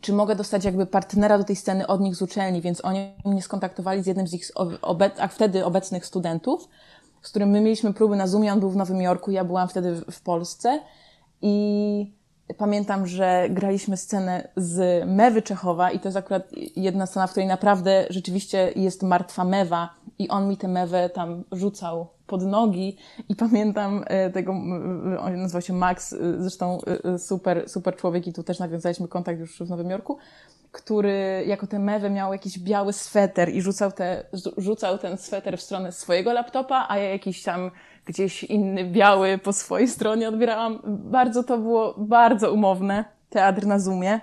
[0.00, 3.42] czy mogę dostać jakby partnera do tej sceny od nich z uczelni, więc oni mnie
[3.42, 4.50] skontaktowali z jednym z ich
[4.82, 6.68] obec, a wtedy obecnych studentów,
[7.22, 10.02] z którym my mieliśmy próby na Zoomie, on był w Nowym Jorku, ja byłam wtedy
[10.10, 10.80] w Polsce
[11.42, 12.14] i
[12.58, 16.42] pamiętam, że graliśmy scenę z Mewy Czechowa i to jest akurat
[16.76, 21.44] jedna scena, w której naprawdę rzeczywiście jest martwa Mewa i on mi tę Mewę tam
[21.52, 22.96] rzucał pod nogi.
[23.28, 24.52] I pamiętam e, tego,
[25.20, 29.40] on nazywał się Max, e, zresztą e, super, super człowiek i tu też nawiązaliśmy kontakt
[29.40, 30.18] już w Nowym Jorku,
[30.72, 34.24] który jako tę mewę miał jakiś biały sweter i rzucał, te,
[34.56, 37.70] rzucał ten sweter w stronę swojego laptopa, a ja jakiś tam
[38.04, 40.80] gdzieś inny biały po swojej stronie odbierałam.
[40.86, 44.20] Bardzo to było bardzo umowne, teatr na Zoomie.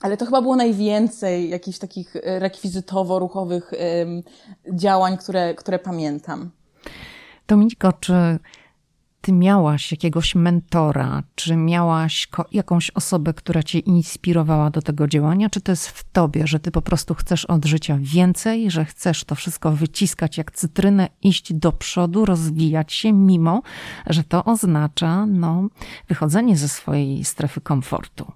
[0.00, 3.72] Ale to chyba było najwięcej jakichś takich rekwizytowo-ruchowych
[4.72, 6.50] działań, które, które pamiętam.
[7.48, 8.38] Dominiko, czy
[9.24, 15.60] ty miałaś jakiegoś mentora, czy miałaś jakąś osobę, która cię inspirowała do tego działania, czy
[15.60, 19.34] to jest w tobie, że ty po prostu chcesz od życia więcej, że chcesz to
[19.34, 23.62] wszystko wyciskać jak cytrynę, iść do przodu, rozwijać się, mimo
[24.06, 25.68] że to oznacza no,
[26.08, 28.32] wychodzenie ze swojej strefy komfortu?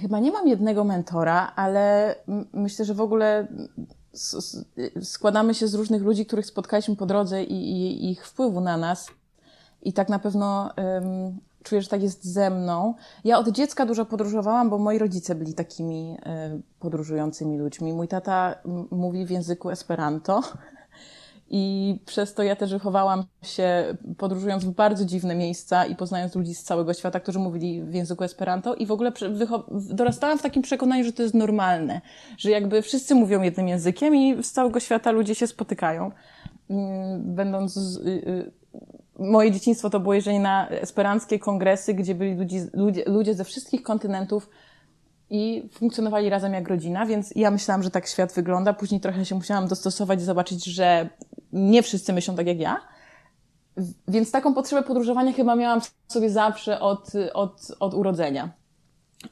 [0.00, 2.14] Chyba nie mam jednego mentora, ale
[2.52, 3.46] myślę, że w ogóle
[5.02, 9.10] składamy się z różnych ludzi, których spotkaliśmy po drodze i, i ich wpływu na nas.
[9.84, 12.94] I tak na pewno um, czuję, że tak jest ze mną.
[13.24, 17.92] Ja od dziecka dużo podróżowałam, bo moi rodzice byli takimi um, podróżującymi ludźmi.
[17.92, 18.54] Mój tata
[18.90, 20.42] mówi w języku Esperanto.
[21.50, 26.54] I przez to ja też wychowałam się podróżując w bardzo dziwne miejsca i poznając ludzi
[26.54, 29.12] z całego świata, którzy mówili w języku Esperanto i w ogóle
[29.70, 32.00] dorastałam w takim przekonaniu, że to jest normalne,
[32.38, 36.10] że jakby wszyscy mówią jednym językiem i z całego świata ludzie się spotykają.
[36.70, 38.52] Mm, będąc y, y,
[39.30, 43.82] moje dzieciństwo to było jeżdżenie na esperanckie kongresy, gdzie byli ludzie, ludzie, ludzie ze wszystkich
[43.82, 44.48] kontynentów
[45.30, 48.72] i funkcjonowali razem jak rodzina, więc ja myślałam, że tak świat wygląda.
[48.72, 51.08] Później trochę się musiałam dostosować i zobaczyć, że
[51.52, 52.80] nie wszyscy myślą tak jak ja.
[54.08, 58.48] Więc taką potrzebę podróżowania chyba miałam sobie zawsze od, od, od urodzenia.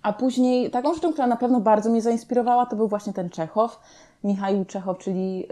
[0.02, 3.81] A później taką rzeczą, która na pewno bardzo mnie zainspirowała, to był właśnie ten Czechow.
[4.24, 5.46] Michał Czechow, czyli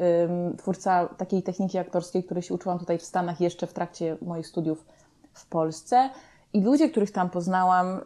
[0.59, 4.85] twórca takiej techniki aktorskiej, której się uczyłam tutaj w Stanach jeszcze w trakcie moich studiów
[5.33, 6.11] w Polsce.
[6.53, 8.01] I ludzie, których tam poznałam,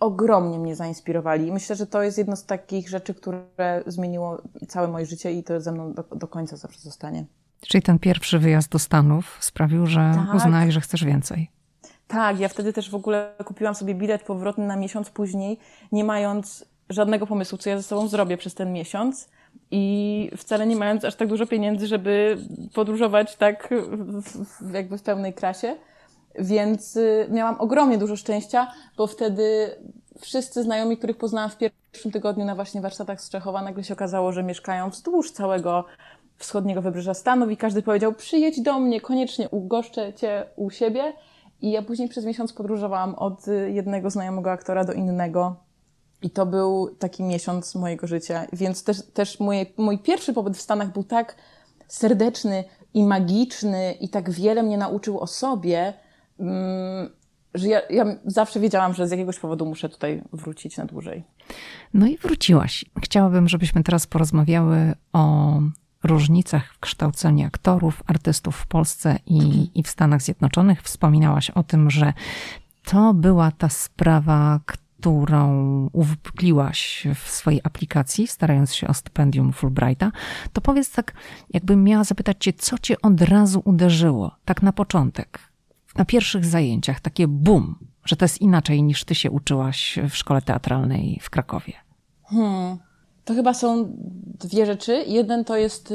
[0.00, 1.52] ogromnie mnie zainspirowali.
[1.52, 3.44] Myślę, że to jest jedno z takich rzeczy, które
[3.86, 7.24] zmieniło całe moje życie i to ze mną do, do końca zawsze zostanie.
[7.60, 10.34] Czyli ten pierwszy wyjazd do Stanów sprawił, że tak.
[10.34, 11.50] uznałeś, że chcesz więcej.
[12.06, 15.58] Tak, ja wtedy też w ogóle kupiłam sobie bilet powrotny na miesiąc później,
[15.92, 19.28] nie mając żadnego pomysłu, co ja ze sobą zrobię przez ten miesiąc
[19.70, 22.38] i wcale nie mając aż tak dużo pieniędzy, żeby
[22.74, 23.74] podróżować tak
[24.60, 25.76] w, jakby w pełnej krasie.
[26.38, 29.70] Więc y, miałam ogromnie dużo szczęścia, bo wtedy
[30.20, 34.32] wszyscy znajomi, których poznałam w pierwszym tygodniu na właśnie warsztatach z Czechowa, nagle się okazało,
[34.32, 35.84] że mieszkają wzdłuż całego
[36.36, 41.12] wschodniego wybrzeża Stanów i każdy powiedział, przyjedź do mnie, koniecznie ugoszczę cię u siebie.
[41.60, 45.56] I ja później przez miesiąc podróżowałam od jednego znajomego aktora do innego.
[46.24, 48.46] I to był taki miesiąc mojego życia.
[48.52, 51.36] Więc też, też moje, mój pierwszy pobyt w Stanach był tak
[51.88, 55.94] serdeczny i magiczny i tak wiele mnie nauczył o sobie,
[56.40, 57.10] mm,
[57.54, 61.24] że ja, ja zawsze wiedziałam, że z jakiegoś powodu muszę tutaj wrócić na dłużej.
[61.94, 62.84] No i wróciłaś.
[63.02, 65.52] Chciałabym, żebyśmy teraz porozmawiały o
[66.04, 70.82] różnicach w kształceniu aktorów, artystów w Polsce i, i w Stanach Zjednoczonych.
[70.82, 72.12] Wspominałaś o tym, że
[72.84, 74.60] to była ta sprawa,
[75.04, 80.10] którą uwypukliłaś w swojej aplikacji, starając się o stypendium Fulbrighta,
[80.52, 81.12] to powiedz tak,
[81.50, 85.38] jakbym miała zapytać cię, co cię od razu uderzyło, tak na początek,
[85.96, 90.42] na pierwszych zajęciach, takie bum, że to jest inaczej niż ty się uczyłaś w szkole
[90.42, 91.72] teatralnej w Krakowie?
[92.24, 92.78] Hmm.
[93.24, 93.86] To chyba są
[94.40, 95.04] dwie rzeczy.
[95.06, 95.94] Jeden to jest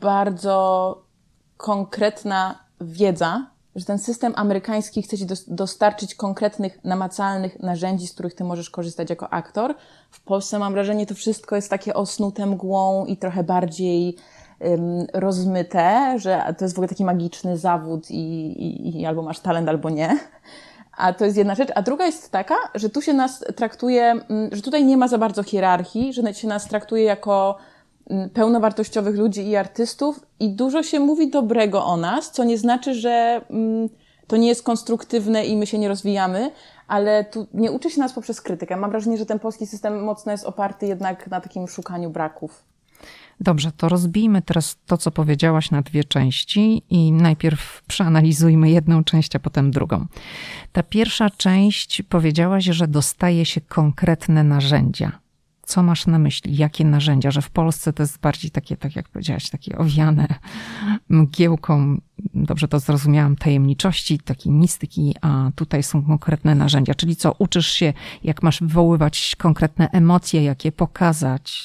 [0.00, 1.02] bardzo
[1.56, 8.44] konkretna wiedza, że ten system amerykański chce ci dostarczyć konkretnych, namacalnych narzędzi, z których ty
[8.44, 9.74] możesz korzystać jako aktor.
[10.10, 14.16] W Polsce mam wrażenie, to wszystko jest takie osnute mgłą i trochę bardziej
[14.60, 19.40] um, rozmyte, że to jest w ogóle taki magiczny zawód i, i, i albo masz
[19.40, 20.18] talent, albo nie.
[20.96, 21.68] A to jest jedna rzecz.
[21.74, 25.18] A druga jest taka, że tu się nas traktuje, mm, że tutaj nie ma za
[25.18, 27.56] bardzo hierarchii, że się nas traktuje jako
[28.32, 33.40] pełnowartościowych ludzi i artystów i dużo się mówi dobrego o nas, co nie znaczy, że
[33.50, 33.88] mm,
[34.26, 36.50] to nie jest konstruktywne i my się nie rozwijamy,
[36.88, 38.76] ale tu nie uczy się nas poprzez krytykę.
[38.76, 42.64] Mam wrażenie, że ten polski system mocno jest oparty jednak na takim szukaniu braków.
[43.40, 49.36] Dobrze, to rozbijmy teraz to, co powiedziałaś na dwie części i najpierw przeanalizujmy jedną część,
[49.36, 50.06] a potem drugą.
[50.72, 55.25] Ta pierwsza część powiedziałaś, że dostaje się konkretne narzędzia.
[55.66, 56.56] Co masz na myśli?
[56.56, 57.30] Jakie narzędzia?
[57.30, 60.26] Że w Polsce to jest bardziej takie, tak jak powiedziałaś, takie owiane
[61.08, 62.00] mgiełką,
[62.34, 66.94] dobrze to zrozumiałam, tajemniczości, takiej mistyki, a tutaj są konkretne narzędzia.
[66.94, 67.92] Czyli co, uczysz się,
[68.24, 71.62] jak masz wywoływać konkretne emocje, jak je pokazać?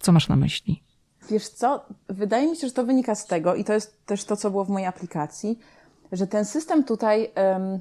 [0.00, 0.82] Co masz na myśli?
[1.30, 4.36] Wiesz co, wydaje mi się, że to wynika z tego, i to jest też to,
[4.36, 5.58] co było w mojej aplikacji,
[6.12, 7.80] że ten system tutaj um,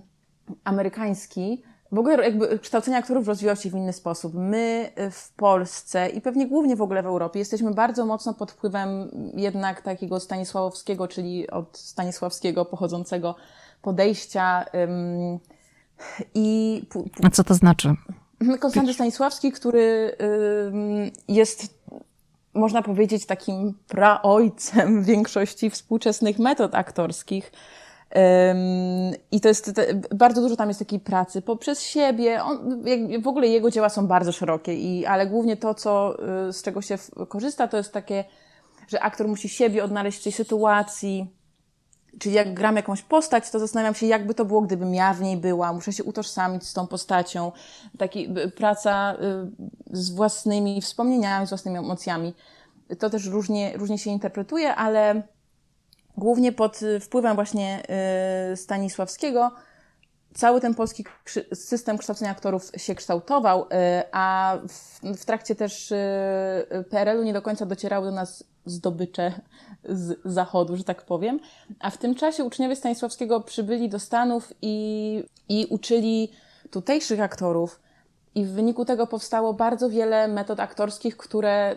[0.63, 4.33] amerykański, w ogóle jakby kształcenie aktorów rozwijał się w inny sposób.
[4.35, 9.11] My w Polsce i pewnie głównie w ogóle w Europie jesteśmy bardzo mocno pod wpływem
[9.35, 13.35] jednak takiego Stanisławowskiego, czyli od Stanisławskiego pochodzącego
[13.81, 14.65] podejścia
[16.33, 16.81] i...
[17.23, 17.95] A co to znaczy?
[18.59, 20.15] Konstanty Stanisławski, który
[21.27, 21.81] jest
[22.53, 27.51] można powiedzieć, takim praojcem większości współczesnych metod aktorskich.
[29.31, 29.71] I to jest,
[30.15, 32.43] bardzo dużo tam jest takiej pracy poprzez siebie.
[32.43, 32.83] On,
[33.21, 36.17] w ogóle jego dzieła są bardzo szerokie, i, ale głównie to, co,
[36.49, 36.97] y, z czego się
[37.27, 38.23] korzysta, to jest takie,
[38.87, 41.27] że aktor musi siebie odnaleźć w tej sytuacji,
[42.19, 45.37] Czyli jak gram jakąś postać, to zastanawiam się, jakby to było, gdybym ja w niej
[45.37, 45.73] była.
[45.73, 47.51] Muszę się utożsamić z tą postacią.
[47.97, 52.33] Taki, praca y, z własnymi wspomnieniami, z własnymi emocjami.
[52.99, 55.23] To też różnie, różnie się interpretuje, ale
[56.21, 57.83] głównie pod wpływem właśnie
[58.51, 59.51] y, Stanisławskiego
[60.33, 61.05] cały ten polski
[61.53, 63.67] system kształcenia aktorów się kształtował, y,
[64.11, 65.93] a w, w trakcie też
[66.89, 69.41] PRL-u nie do końca docierały do nas zdobycze
[69.83, 71.39] z zachodu, że tak powiem.
[71.79, 76.31] A w tym czasie uczniowie Stanisławskiego przybyli do Stanów i, i uczyli
[76.71, 77.79] tutejszych aktorów.
[78.35, 81.75] I w wyniku tego powstało bardzo wiele metod aktorskich, które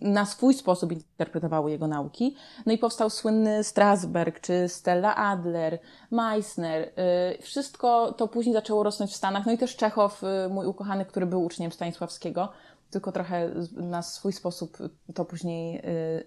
[0.00, 2.36] na swój sposób interpretowały jego nauki.
[2.66, 5.78] No i powstał słynny Strasberg, czy Stella Adler,
[6.10, 6.82] Meissner.
[6.82, 9.46] Y, wszystko to później zaczęło rosnąć w Stanach.
[9.46, 12.48] No i też Czechow, y, mój ukochany, który był uczniem Stanisławskiego
[12.90, 14.78] tylko trochę na swój sposób
[15.14, 15.78] to później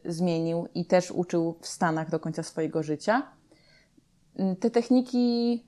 [0.06, 3.32] y, zmienił i też uczył w Stanach do końca swojego życia.
[4.60, 5.64] Te techniki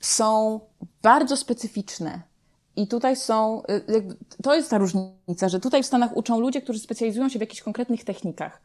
[0.00, 0.60] są
[1.02, 2.22] bardzo specyficzne.
[2.76, 6.78] I tutaj są, y, to jest ta różnica, że tutaj w Stanach uczą ludzie, którzy
[6.78, 8.60] specjalizują się w jakichś konkretnych technikach.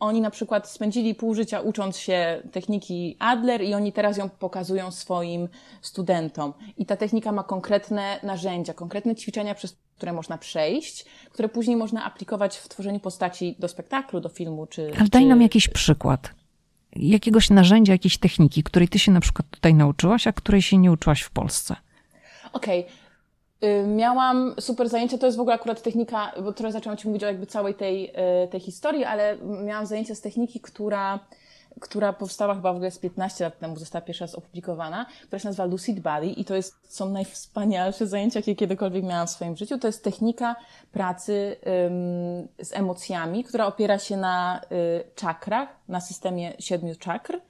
[0.00, 4.90] Oni na przykład spędzili pół życia ucząc się techniki Adler i oni teraz ją pokazują
[4.90, 5.48] swoim
[5.82, 6.52] studentom.
[6.76, 12.04] I ta technika ma konkretne narzędzia, konkretne ćwiczenia, przez które można przejść, które później można
[12.04, 14.92] aplikować w tworzeniu postaci do spektaklu, do filmu czy.
[14.98, 15.28] Ale daj czy...
[15.28, 16.30] nam jakiś przykład.
[16.96, 20.92] Jakiegoś narzędzia, jakiejś techniki, której ty się na przykład tutaj nauczyłaś, a której się nie
[20.92, 21.76] uczyłaś w Polsce.
[22.52, 22.80] Okej.
[22.80, 23.01] Y,
[23.86, 27.26] miałam super zajęcia, to jest w ogóle akurat technika, bo trochę zaczęłam Ci mówić o
[27.26, 28.10] jakby całej tej,
[28.44, 31.18] y, tej historii, ale miałam zajęcia z techniki, która
[31.80, 35.48] która powstała chyba w ogóle z 15 lat temu, została pierwszy raz opublikowana, która się
[35.48, 39.78] nazywa Lucid Body i to jest, są najwspanialsze zajęcia, jakie kiedykolwiek miałam w swoim życiu.
[39.78, 40.56] To jest technika
[40.92, 47.40] pracy ym, z emocjami, która opiera się na y, czakrach, na systemie siedmiu czakr.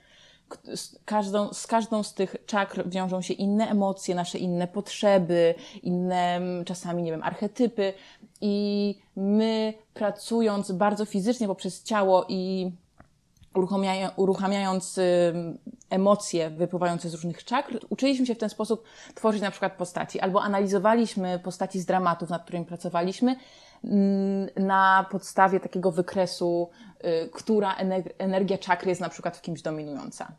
[0.75, 6.41] Z każdą, z każdą z tych czakr wiążą się inne emocje, nasze inne potrzeby, inne
[6.67, 7.95] czasami, nie wiem, archetypy.
[8.41, 12.73] I my pracując bardzo fizycznie poprzez ciało i
[14.17, 15.01] uruchamiając
[15.91, 18.85] emocje wypływające z różnych czakr, uczyliśmy się w ten sposób
[19.15, 23.41] tworzyć na przykład postaci, albo analizowaliśmy postaci z dramatów, nad którymi pracowaliśmy, mm,
[24.57, 26.71] na podstawie takiego wykresu,
[27.05, 27.77] y, która
[28.19, 30.33] energia czakry jest na przykład w kimś dominująca.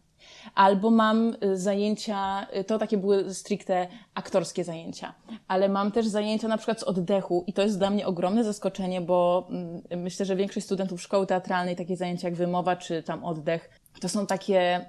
[0.55, 5.13] Albo mam y, zajęcia, y, to takie były stricte aktorskie zajęcia,
[5.47, 9.01] ale mam też zajęcia na przykład z oddechu i to jest dla mnie ogromne zaskoczenie,
[9.01, 13.69] bo mm, myślę, że większość studentów szkoły teatralnej takie zajęcia jak wymowa czy tam oddech,
[14.01, 14.85] to są takie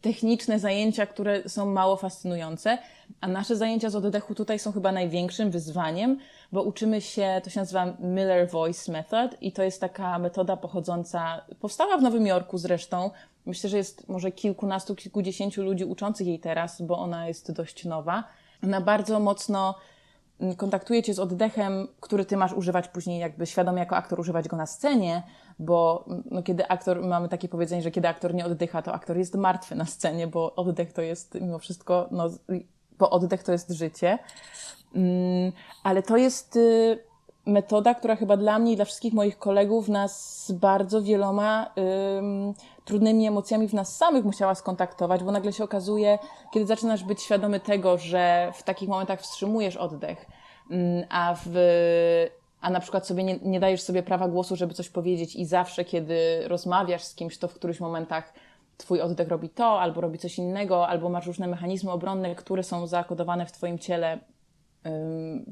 [0.00, 2.78] techniczne zajęcia, które są mało fascynujące,
[3.20, 6.18] a nasze zajęcia z oddechu tutaj są chyba największym wyzwaniem,
[6.52, 11.44] bo uczymy się, to się nazywa Miller Voice Method i to jest taka metoda pochodząca,
[11.60, 13.10] powstała w Nowym Jorku zresztą,
[13.48, 18.24] Myślę, że jest może kilkunastu, kilkudziesięciu ludzi uczących jej teraz, bo ona jest dość nowa.
[18.64, 19.74] Ona bardzo mocno
[20.40, 24.48] mm, kontaktuje cię z oddechem, który ty masz używać później, jakby świadomie jako aktor używać
[24.48, 25.22] go na scenie,
[25.58, 29.16] bo mm, no, kiedy aktor, mamy takie powiedzenie, że kiedy aktor nie oddycha, to aktor
[29.18, 32.30] jest martwy na scenie, bo oddech to jest mimo wszystko, no,
[32.98, 34.18] bo oddech to jest życie.
[34.94, 36.98] Mm, ale to jest y,
[37.46, 41.70] metoda, która chyba dla mnie i dla wszystkich moich kolegów nas z bardzo wieloma
[42.18, 46.18] ym, trudnymi emocjami w nas samych musiała skontaktować, bo nagle się okazuje,
[46.52, 50.26] kiedy zaczynasz być świadomy tego, że w takich momentach wstrzymujesz oddech,
[50.70, 51.48] ym, a w
[52.60, 55.84] a na przykład sobie nie, nie dajesz sobie prawa głosu, żeby coś powiedzieć i zawsze,
[55.84, 58.32] kiedy rozmawiasz z kimś, to w których momentach
[58.78, 62.86] twój oddech robi to, albo robi coś innego, albo masz różne mechanizmy obronne, które są
[62.86, 64.18] zakodowane w twoim ciele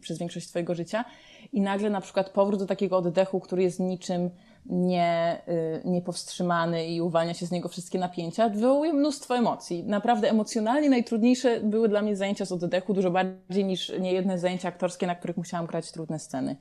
[0.01, 1.05] przez większość Twojego życia
[1.53, 4.31] i nagle na przykład powrót do takiego oddechu, który jest niczym
[4.67, 9.85] nie, y, niepowstrzymany i uwalnia się z niego wszystkie napięcia, wywołuje mnóstwo emocji.
[9.85, 15.07] Naprawdę emocjonalnie najtrudniejsze były dla mnie zajęcia z oddechu, dużo bardziej niż niejedne zajęcia aktorskie,
[15.07, 16.57] na których musiałam grać trudne sceny.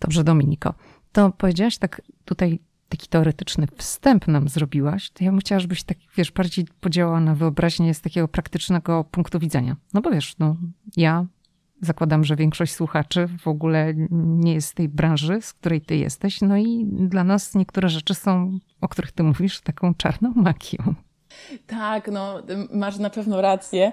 [0.00, 0.74] Dobrze, Dominiko.
[1.12, 2.58] To powiedziałaś tak tutaj
[2.88, 7.34] taki teoretyczny wstęp nam zrobiłaś, to ja bym chciała, żebyś tak, wiesz, bardziej podziałała na
[7.34, 9.76] wyobraźnię z takiego praktycznego punktu widzenia.
[9.94, 10.56] No bo wiesz, no
[10.96, 11.26] ja
[11.82, 16.40] Zakładam, że większość słuchaczy w ogóle nie jest z tej branży, z której ty jesteś.
[16.40, 20.94] No i dla nas niektóre rzeczy są, o których ty mówisz, taką czarną magią.
[21.66, 23.92] Tak, no masz na pewno rację.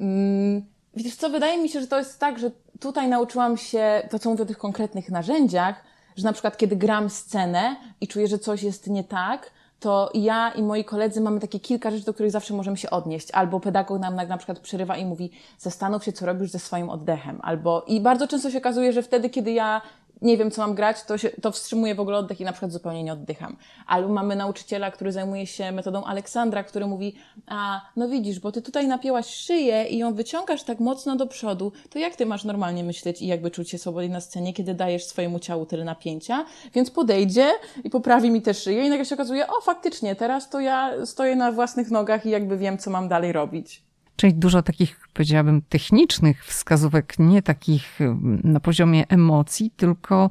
[0.00, 0.62] Mm,
[0.96, 4.30] widzisz co, wydaje mi się, że to jest tak, że tutaj nauczyłam się to, co
[4.30, 5.84] mówię o tych konkretnych narzędziach,
[6.16, 9.50] że na przykład kiedy gram scenę i czuję, że coś jest nie tak,
[9.80, 13.30] to ja i moi koledzy mamy takie kilka rzeczy, do których zawsze możemy się odnieść.
[13.30, 17.40] Albo pedagog nam na, przykład przerywa i mówi, zastanów się, co robisz ze swoim oddechem.
[17.42, 19.82] Albo, i bardzo często się okazuje, że wtedy, kiedy ja
[20.22, 22.72] nie wiem, co mam grać, to, się, to wstrzymuję w ogóle oddech i na przykład
[22.72, 23.56] zupełnie nie oddycham.
[23.86, 27.14] Albo mamy nauczyciela, który zajmuje się metodą Aleksandra, który mówi,
[27.46, 31.72] a no widzisz, bo ty tutaj napięłaś szyję i ją wyciągasz tak mocno do przodu,
[31.90, 35.04] to jak ty masz normalnie myśleć i jakby czuć się swobodnie na scenie, kiedy dajesz
[35.04, 36.44] swojemu ciału tyle napięcia?
[36.74, 37.50] Więc podejdzie
[37.84, 41.36] i poprawi mi tę szyję i nagle się okazuje, o faktycznie, teraz to ja stoję
[41.36, 43.84] na własnych nogach i jakby wiem, co mam dalej robić.
[44.16, 50.30] Czyli dużo takich, powiedziałabym, technicznych wskazówek, nie takich mm, na poziomie emocji, tylko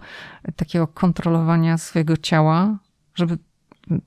[0.56, 2.78] takiego kontrolowania swojego ciała,
[3.16, 3.38] żeby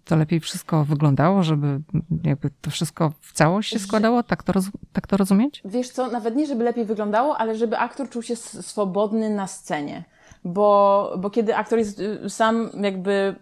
[0.05, 1.81] to lepiej wszystko wyglądało, żeby
[2.25, 4.23] jakby to wszystko w całość się składało?
[4.23, 5.62] Tak to, roz, tak to rozumieć?
[5.65, 10.05] Wiesz co, nawet nie, żeby lepiej wyglądało, ale żeby aktor czuł się swobodny na scenie.
[10.45, 13.35] Bo, bo kiedy aktor jest y, sam jakby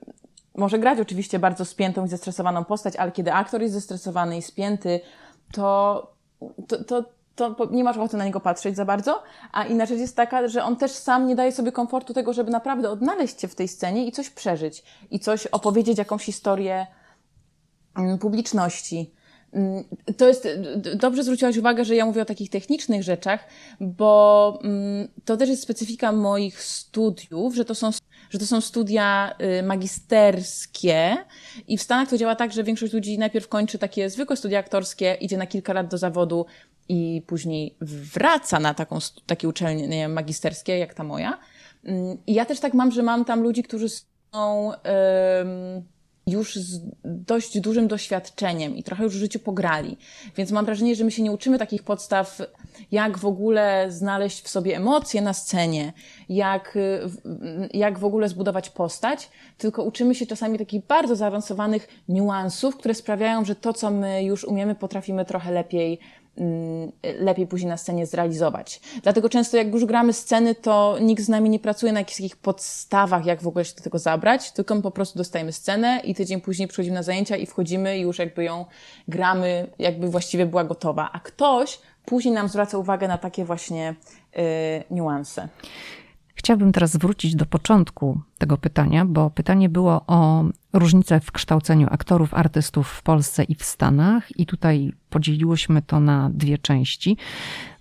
[0.56, 5.00] może grać oczywiście bardzo spiętą i zestresowaną postać, ale kiedy aktor jest zestresowany i spięty,
[5.52, 6.13] to
[6.68, 7.04] to, to,
[7.34, 10.64] to nie masz ochoty na niego patrzeć za bardzo, a inna rzecz jest taka, że
[10.64, 14.06] on też sam nie daje sobie komfortu tego, żeby naprawdę odnaleźć się w tej scenie
[14.06, 16.86] i coś przeżyć, i coś opowiedzieć, jakąś historię
[17.96, 19.10] mm, publiczności.
[19.52, 19.84] Mm,
[20.16, 20.48] to jest,
[20.94, 23.44] dobrze zwróciłaś uwagę, że ja mówię o takich technicznych rzeczach,
[23.80, 27.90] bo mm, to też jest specyfika moich studiów, że to są,
[28.34, 31.16] że to są studia y, magisterskie
[31.68, 35.16] i w Stanach to działa tak, że większość ludzi najpierw kończy takie zwykłe studia aktorskie,
[35.20, 36.46] idzie na kilka lat do zawodu
[36.88, 41.38] i później wraca na taką, takie uczelnie magisterskie, jak ta moja.
[41.84, 44.72] Mm, I ja też tak mam, że mam tam ludzi, którzy są
[46.26, 49.96] już z dość dużym doświadczeniem i trochę już w życiu pograli.
[50.36, 52.38] Więc mam wrażenie, że my się nie uczymy takich podstaw
[52.92, 55.92] jak w ogóle znaleźć w sobie emocje na scenie,
[56.28, 57.00] jak, y,
[57.74, 63.44] jak w ogóle zbudować postać, tylko uczymy się czasami takich bardzo zaawansowanych niuansów, które sprawiają,
[63.44, 66.00] że to, co my już umiemy, potrafimy trochę lepiej
[66.38, 68.80] Mm, lepiej później na scenie zrealizować.
[69.02, 72.36] Dlatego często jak już gramy sceny, to nikt z nami nie pracuje na jakichś takich
[72.36, 76.14] podstawach, jak w ogóle się do tego zabrać, tylko my po prostu dostajemy scenę i
[76.14, 78.64] tydzień później przychodzimy na zajęcia i wchodzimy i już jakby ją
[79.08, 81.10] gramy, jakby właściwie była gotowa.
[81.12, 83.94] A ktoś później nam zwraca uwagę na takie właśnie
[84.36, 84.42] yy,
[84.90, 85.48] niuanse.
[86.34, 92.34] Chciałabym teraz wrócić do początku tego pytania, bo pytanie było o różnice w kształceniu aktorów,
[92.34, 97.16] artystów w Polsce i w Stanach, i tutaj podzieliłyśmy to na dwie części.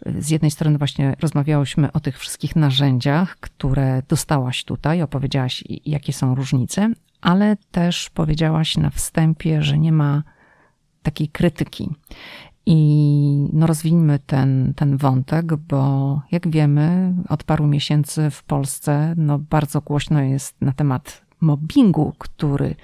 [0.06, 6.36] Z jednej strony, właśnie rozmawiałyśmy o tych wszystkich narzędziach, które dostałaś tutaj, opowiedziałaś, jakie są
[6.36, 6.90] różnice,
[7.22, 10.24] ale też powiedziałaś na wstępie, że nie ma
[11.04, 11.90] takiej krytyki.
[12.66, 19.40] I no rozwijmy ten, ten wątek, bo jak wiemy, od paru miesięcy w Polsce no
[19.40, 22.76] bardzo głośno jest na temat mobbingu, który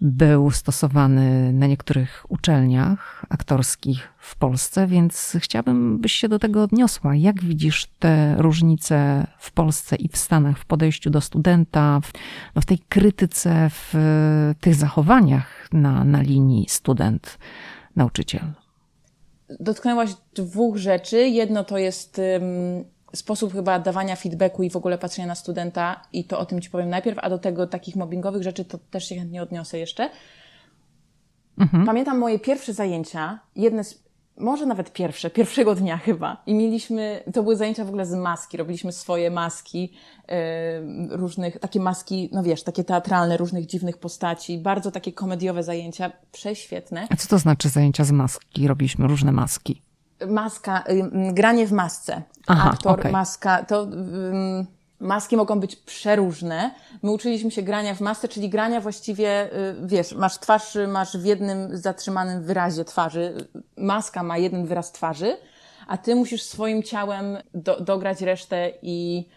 [0.00, 7.14] był stosowany na niektórych uczelniach aktorskich w Polsce, więc chciałabym, byś się do tego odniosła.
[7.14, 12.12] Jak widzisz te różnice w Polsce i w Stanach w podejściu do studenta, w,
[12.54, 13.94] no w tej krytyce, w
[14.60, 18.61] tych zachowaniach na, na linii student-nauczyciel?
[19.60, 21.28] Dotknęłaś dwóch rzeczy.
[21.28, 22.84] Jedno to jest um,
[23.14, 26.70] sposób chyba dawania feedbacku i w ogóle patrzenia na studenta i to o tym Ci
[26.70, 30.10] powiem najpierw, a do tego takich mobbingowych rzeczy to też się chętnie odniosę jeszcze.
[31.58, 31.86] Mhm.
[31.86, 34.02] Pamiętam moje pierwsze zajęcia, jedne z
[34.38, 36.42] może nawet pierwsze, pierwszego dnia chyba.
[36.46, 39.92] I mieliśmy, to były zajęcia w ogóle z maski, robiliśmy swoje maski,
[40.28, 40.36] yy,
[41.16, 47.06] różnych, takie maski, no wiesz, takie teatralne, różnych dziwnych postaci, bardzo takie komediowe zajęcia, prześwietne.
[47.10, 48.68] A co to znaczy zajęcia z maski?
[48.68, 49.82] Robiliśmy różne maski.
[50.28, 52.22] Maska, yy, granie w masce.
[52.46, 53.12] Aha, Aktor, okay.
[53.12, 53.82] maska, to...
[53.82, 56.70] Yy, Maski mogą być przeróżne.
[57.02, 61.24] My uczyliśmy się grania w masce, czyli grania właściwie, y, wiesz, masz twarz, masz w
[61.24, 63.48] jednym zatrzymanym wyrazie twarzy.
[63.76, 65.36] Maska ma jeden wyraz twarzy,
[65.86, 69.28] a ty musisz swoim ciałem do, dograć resztę i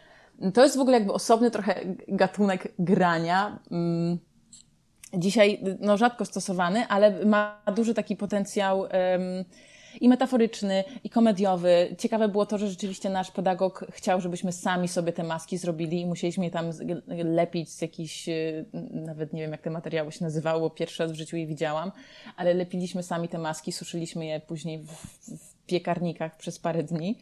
[0.53, 1.75] to jest w ogóle jakby osobny trochę
[2.07, 3.59] gatunek grania.
[3.71, 4.17] Mm,
[5.13, 8.89] dzisiaj no, rzadko stosowany, ale ma duży taki potencjał um,
[10.01, 11.95] i metaforyczny, i komediowy.
[11.97, 16.05] Ciekawe było to, że rzeczywiście nasz pedagog chciał, żebyśmy sami sobie te maski zrobili i
[16.05, 16.71] musieliśmy je tam
[17.07, 21.15] lepić z jakichś, y, nawet nie wiem jak te materiały się nazywało, pierwszy raz w
[21.15, 21.91] życiu je widziałam,
[22.37, 24.91] ale lepiliśmy sami te maski, suszyliśmy je później w,
[25.37, 27.17] w piekarnikach przez parę dni.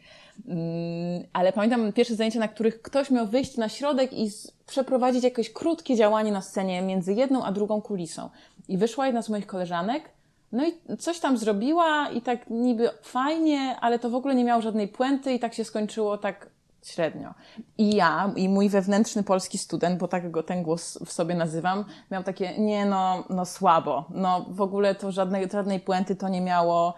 [0.48, 4.30] Mm, ale pamiętam pierwsze zajęcia, na których ktoś miał wyjść na środek i
[4.66, 8.30] przeprowadzić jakieś krótkie działanie na scenie między jedną a drugą kulisą.
[8.68, 10.10] I wyszła jedna z moich koleżanek,
[10.52, 14.62] no i coś tam zrobiła i tak niby fajnie, ale to w ogóle nie miało
[14.62, 16.50] żadnej puenty i tak się skończyło tak
[16.82, 17.34] średnio.
[17.78, 21.84] I ja, i mój wewnętrzny polski student, bo tak go ten głos w sobie nazywam,
[22.10, 26.40] miał takie, nie no, no słabo, no w ogóle to żadnej, żadnej puenty to nie
[26.40, 26.94] miało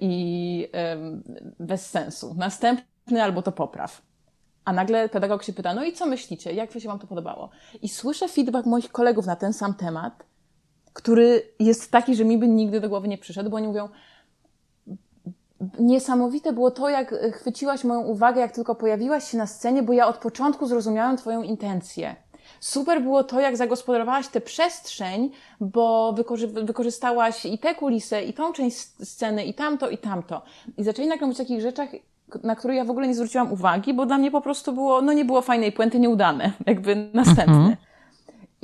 [0.00, 0.68] i
[1.60, 2.34] bez sensu.
[2.38, 4.02] Następny albo to popraw.
[4.64, 7.50] A nagle pedagog się pyta, no i co myślicie, jak się wam to podobało?
[7.82, 10.25] I słyszę feedback moich kolegów na ten sam temat
[10.96, 13.88] który jest taki, że mi by nigdy do głowy nie przyszedł, bo oni mówią,
[15.78, 20.06] niesamowite było to, jak chwyciłaś moją uwagę, jak tylko pojawiłaś się na scenie, bo ja
[20.06, 22.16] od początku zrozumiałem Twoją intencję.
[22.60, 25.30] Super było to, jak zagospodarowałaś tę przestrzeń,
[25.60, 30.42] bo wykorzy wykorzystałaś i tę kulisę, i tą część sceny, i tamto, i tamto.
[30.76, 31.88] I zaczęli nagle mówić o takich rzeczach,
[32.42, 35.12] na które ja w ogóle nie zwróciłam uwagi, bo dla mnie po prostu było, no
[35.12, 37.54] nie było fajnej puenty, nieudane, jakby następny.
[37.54, 37.76] Mhm.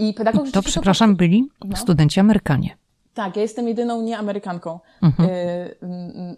[0.09, 1.17] I pedagog To, przepraszam, to...
[1.17, 1.77] byli no.
[1.77, 2.77] studenci Amerykanie.
[3.15, 5.29] Tak, ja jestem jedyną nieamerykanką mhm.
[5.31, 5.77] y,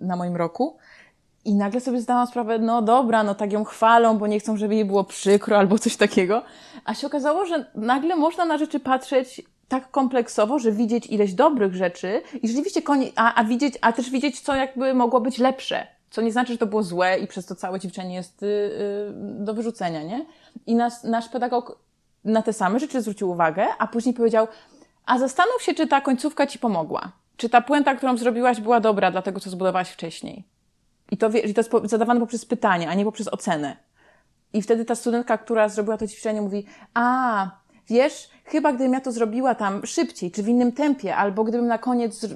[0.00, 0.76] na moim roku.
[1.44, 4.74] I nagle sobie zdałam sprawę, no dobra, no tak ją chwalą, bo nie chcą, żeby
[4.74, 6.42] jej było przykro albo coś takiego.
[6.84, 11.74] A się okazało, że nagle można na rzeczy patrzeć tak kompleksowo, że widzieć ileś dobrych
[11.74, 15.86] rzeczy i rzeczywiście konie, a, a widzieć, a też widzieć, co jakby mogło być lepsze.
[16.10, 19.12] Co nie znaczy, że to było złe i przez to całe ćwiczenie jest y, y,
[19.44, 20.26] do wyrzucenia, nie?
[20.66, 21.84] I nas, nasz pedagog
[22.24, 24.48] na te same rzeczy zwrócił uwagę, a później powiedział,
[25.06, 27.12] a zastanów się, czy ta końcówka ci pomogła.
[27.36, 30.44] Czy ta puenta, którą zrobiłaś, była dobra dla tego, co zbudowałaś wcześniej.
[31.10, 33.76] I to, i to jest zadawane poprzez pytanie, a nie poprzez ocenę.
[34.52, 37.50] I wtedy ta studentka, która zrobiła to ćwiczenie, mówi, a,
[37.89, 41.78] wiesz, chyba gdybym ja to zrobiła tam szybciej, czy w innym tempie, albo gdybym na
[41.78, 42.26] koniec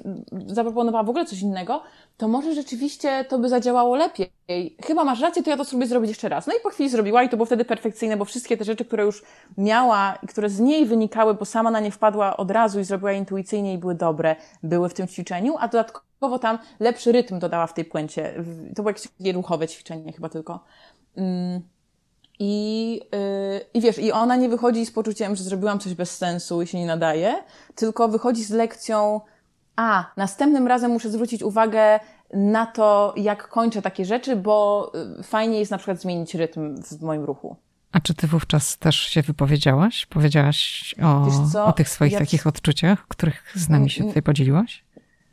[0.47, 1.83] zaproponowała w ogóle coś innego,
[2.17, 4.31] to może rzeczywiście to by zadziałało lepiej.
[4.85, 6.47] Chyba masz rację, to ja to spróbuję zrobić jeszcze raz.
[6.47, 9.03] No i po chwili zrobiła i to było wtedy perfekcyjne, bo wszystkie te rzeczy, które
[9.03, 9.23] już
[9.57, 13.11] miała i które z niej wynikały, bo sama na nie wpadła od razu i zrobiła
[13.11, 17.73] intuicyjnie i były dobre, były w tym ćwiczeniu, a dodatkowo tam lepszy rytm dodała w
[17.73, 18.33] tej puencie.
[18.75, 20.63] To było jakieś ruchowe ćwiczenie chyba tylko.
[21.15, 21.61] Mm.
[22.39, 26.61] I, yy, I wiesz, i ona nie wychodzi z poczuciem, że zrobiłam coś bez sensu
[26.61, 27.43] i się nie nadaje,
[27.75, 29.21] tylko wychodzi z lekcją,
[29.75, 31.99] a następnym razem muszę zwrócić uwagę
[32.33, 37.01] na to, jak kończę takie rzeczy, bo y, fajnie jest na przykład zmienić rytm w
[37.01, 37.55] moim ruchu.
[37.91, 40.05] A czy ty wówczas też się wypowiedziałaś?
[40.05, 44.83] Powiedziałaś o, o tych swoich ja takich odczuciach, których z nami się tutaj podzieliłaś?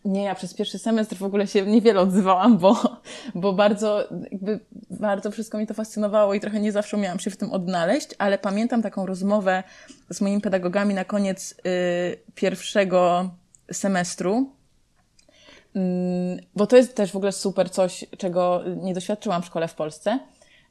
[0.07, 3.01] Nie, ja przez pierwszy semestr w ogóle się niewiele odzywałam, bo,
[3.35, 7.37] bo bardzo, jakby, bardzo wszystko mi to fascynowało i trochę nie zawsze umiałam się w
[7.37, 9.63] tym odnaleźć, ale pamiętam taką rozmowę
[10.11, 11.57] z moimi pedagogami na koniec y,
[12.35, 13.31] pierwszego
[13.73, 14.51] semestru,
[15.77, 15.81] y,
[16.57, 20.19] bo to jest też w ogóle super coś, czego nie doświadczyłam w szkole w Polsce.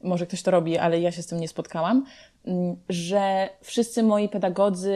[0.02, 2.04] Może ktoś to robi, ale ja się z tym nie spotkałam,
[2.48, 2.50] y,
[2.88, 4.94] że wszyscy moi pedagodzy,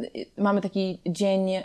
[0.00, 1.62] y, mamy taki dzień, y,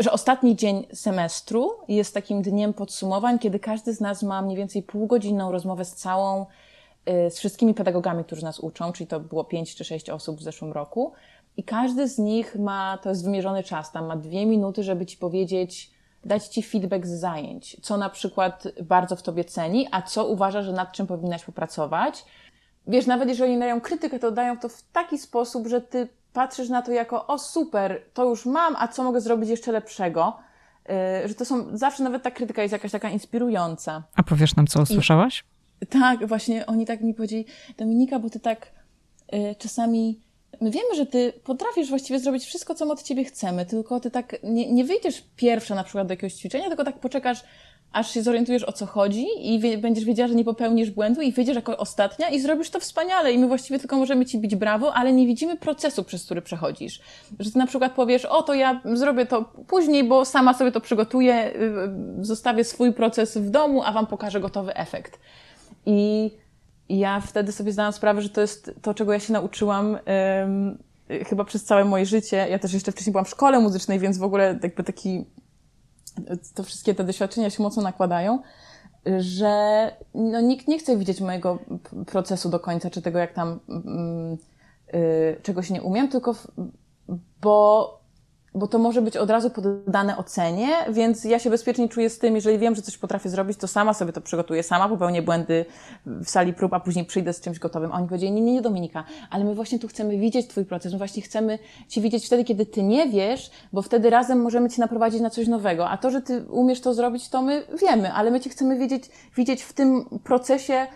[0.00, 4.82] że ostatni dzień semestru jest takim dniem podsumowań, kiedy każdy z nas ma mniej więcej
[4.82, 6.46] półgodzinną rozmowę z całą,
[7.26, 10.42] y, z wszystkimi pedagogami, którzy nas uczą, czyli to było pięć czy sześć osób w
[10.42, 11.12] zeszłym roku.
[11.56, 15.16] I każdy z nich ma, to jest wymierzony czas, tam ma dwie minuty, żeby ci
[15.16, 15.90] powiedzieć,
[16.24, 20.62] dać ci feedback z zajęć, co na przykład bardzo w tobie ceni, a co uważa,
[20.62, 22.24] że nad czym powinnaś popracować.
[22.86, 26.82] Wiesz, nawet jeżeli dają krytykę, to dają to w taki sposób, że ty patrzysz na
[26.82, 30.36] to jako, o super, to już mam, a co mogę zrobić jeszcze lepszego?
[30.88, 34.02] Yy, że to są, zawsze nawet ta krytyka jest jakaś taka inspirująca.
[34.14, 35.44] A powiesz nam, co usłyszałaś?
[35.80, 37.44] I, tak, właśnie oni tak mi powiedzieli,
[37.78, 38.66] Dominika, bo ty tak
[39.32, 40.20] yy, czasami
[40.60, 44.10] my wiemy, że ty potrafisz właściwie zrobić wszystko, co my od ciebie chcemy, tylko ty
[44.10, 47.44] tak nie, nie wyjdziesz pierwsza na przykład do jakiegoś ćwiczenia, tylko tak poczekasz
[47.92, 51.32] aż się zorientujesz o co chodzi i wie, będziesz wiedziała, że nie popełnisz błędu i
[51.32, 54.94] wyjdziesz jako ostatnia i zrobisz to wspaniale i my właściwie tylko możemy ci bić brawo,
[54.94, 57.00] ale nie widzimy procesu, przez który przechodzisz.
[57.38, 60.80] Że ty na przykład powiesz, o to ja zrobię to później, bo sama sobie to
[60.80, 61.54] przygotuję,
[62.20, 65.18] y, zostawię swój proces w domu, a wam pokażę gotowy efekt.
[65.86, 66.30] I
[66.88, 69.98] ja wtedy sobie zdałam sprawę, że to jest to, czego ja się nauczyłam
[71.26, 72.46] chyba przez całe moje życie.
[72.50, 75.24] Ja też jeszcze wcześniej byłam w szkole muzycznej, więc w ogóle jakby taki
[76.54, 78.38] to wszystkie te doświadczenia się mocno nakładają,
[79.18, 81.58] że no, nikt nie chce widzieć mojego
[82.06, 83.60] procesu do końca, czy tego, jak tam
[84.92, 86.46] yy, czegoś nie umiem, tylko w,
[87.40, 87.99] bo
[88.54, 92.34] bo to może być od razu poddane ocenie, więc ja się bezpiecznie czuję z tym,
[92.34, 95.64] jeżeli wiem, że coś potrafię zrobić, to sama sobie to przygotuję, sama popełnię błędy
[96.06, 97.92] w sali prób, a później przyjdę z czymś gotowym.
[97.92, 100.92] A oni powiedzieli, nie, nie, nie Dominika, ale my właśnie tu chcemy widzieć Twój proces,
[100.92, 104.80] my właśnie chcemy Cię widzieć wtedy, kiedy Ty nie wiesz, bo wtedy razem możemy Cię
[104.82, 105.88] naprowadzić na coś nowego.
[105.88, 109.04] A to, że Ty umiesz to zrobić, to my wiemy, ale my Cię chcemy widzieć,
[109.36, 110.86] widzieć w tym procesie,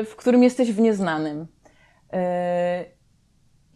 [0.00, 1.46] y, w którym jesteś w nieznanym.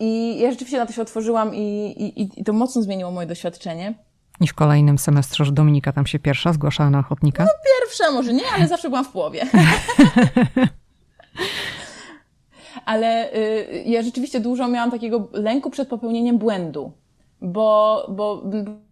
[0.05, 3.94] I ja rzeczywiście na to się otworzyłam i, i, i to mocno zmieniło moje doświadczenie.
[4.40, 7.44] I w kolejnym semestrze, że Dominika tam się pierwsza zgłaszała na ochotnika?
[7.44, 7.50] No
[7.80, 9.46] pierwsza może nie, ale zawsze byłam w połowie.
[12.84, 16.92] ale y, ja rzeczywiście dużo miałam takiego lęku przed popełnieniem błędu,
[17.40, 18.42] bo, bo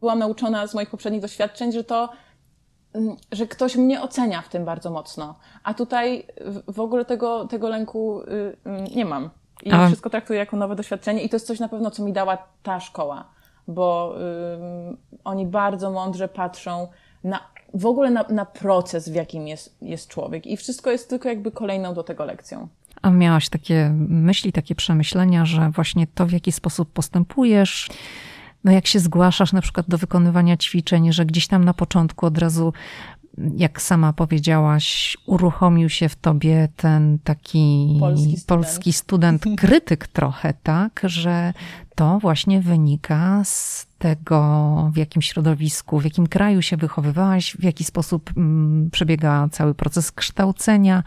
[0.00, 2.08] byłam nauczona z moich poprzednich doświadczeń, że to
[2.92, 5.34] mm, że ktoś mnie ocenia w tym bardzo mocno.
[5.64, 6.26] A tutaj
[6.68, 9.30] w ogóle tego, tego lęku y, mm, nie mam.
[9.62, 9.86] I A...
[9.86, 12.80] wszystko traktuję jako nowe doświadczenie i to jest coś na pewno, co mi dała ta
[12.80, 13.24] szkoła,
[13.68, 14.14] bo
[15.24, 16.88] oni bardzo mądrze patrzą
[17.24, 17.40] na,
[17.74, 20.46] w ogóle na, na proces, w jakim jest, jest człowiek.
[20.46, 22.68] I wszystko jest tylko jakby kolejną do tego lekcją.
[23.02, 27.90] A miałaś takie myśli, takie przemyślenia, że właśnie to, w jaki sposób postępujesz,
[28.64, 32.38] no jak się zgłaszasz na przykład do wykonywania ćwiczeń, że gdzieś tam na początku od
[32.38, 32.72] razu
[33.56, 40.54] jak sama powiedziałaś, uruchomił się w tobie ten taki polski student, polski student krytyk trochę,
[40.62, 41.52] tak, że
[41.94, 47.84] to właśnie wynika z tego, w jakim środowisku, w jakim kraju się wychowywałaś, w jaki
[47.84, 51.02] sposób mm, przebiega cały proces kształcenia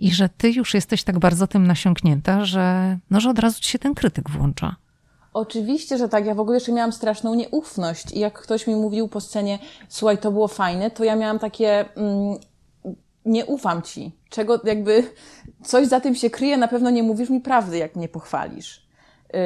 [0.00, 3.70] i że ty już jesteś tak bardzo tym nasiąknięta, że, no, że od razu ci
[3.70, 4.76] się ten krytyk włącza.
[5.36, 6.26] Oczywiście, że tak.
[6.26, 9.58] Ja w ogóle jeszcze miałam straszną nieufność i jak ktoś mi mówił po scenie,
[9.88, 12.38] słuchaj, to było fajne, to ja miałam takie, mm,
[13.24, 14.12] nie ufam ci.
[14.30, 15.10] Czego jakby,
[15.64, 18.86] coś za tym się kryje, na pewno nie mówisz mi prawdy, jak mnie pochwalisz.
[19.32, 19.40] Yy,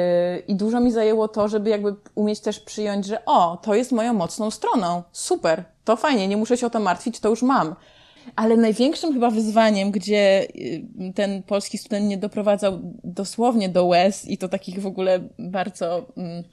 [0.47, 4.13] I dużo mi zajęło to, żeby jakby umieć też przyjąć, że o, to jest moją
[4.13, 5.03] mocną stroną.
[5.11, 7.75] Super, to fajnie, nie muszę się o to martwić, to już mam.
[8.35, 14.37] Ale największym chyba wyzwaniem, gdzie y, ten polski student mnie doprowadzał dosłownie do łez i
[14.37, 16.43] to takich w ogóle bardzo mm,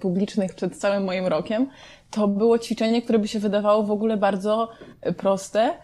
[0.00, 1.66] publicznych przed całym moim rokiem,
[2.10, 4.68] to było ćwiczenie, które by się wydawało w ogóle bardzo
[5.16, 5.74] proste,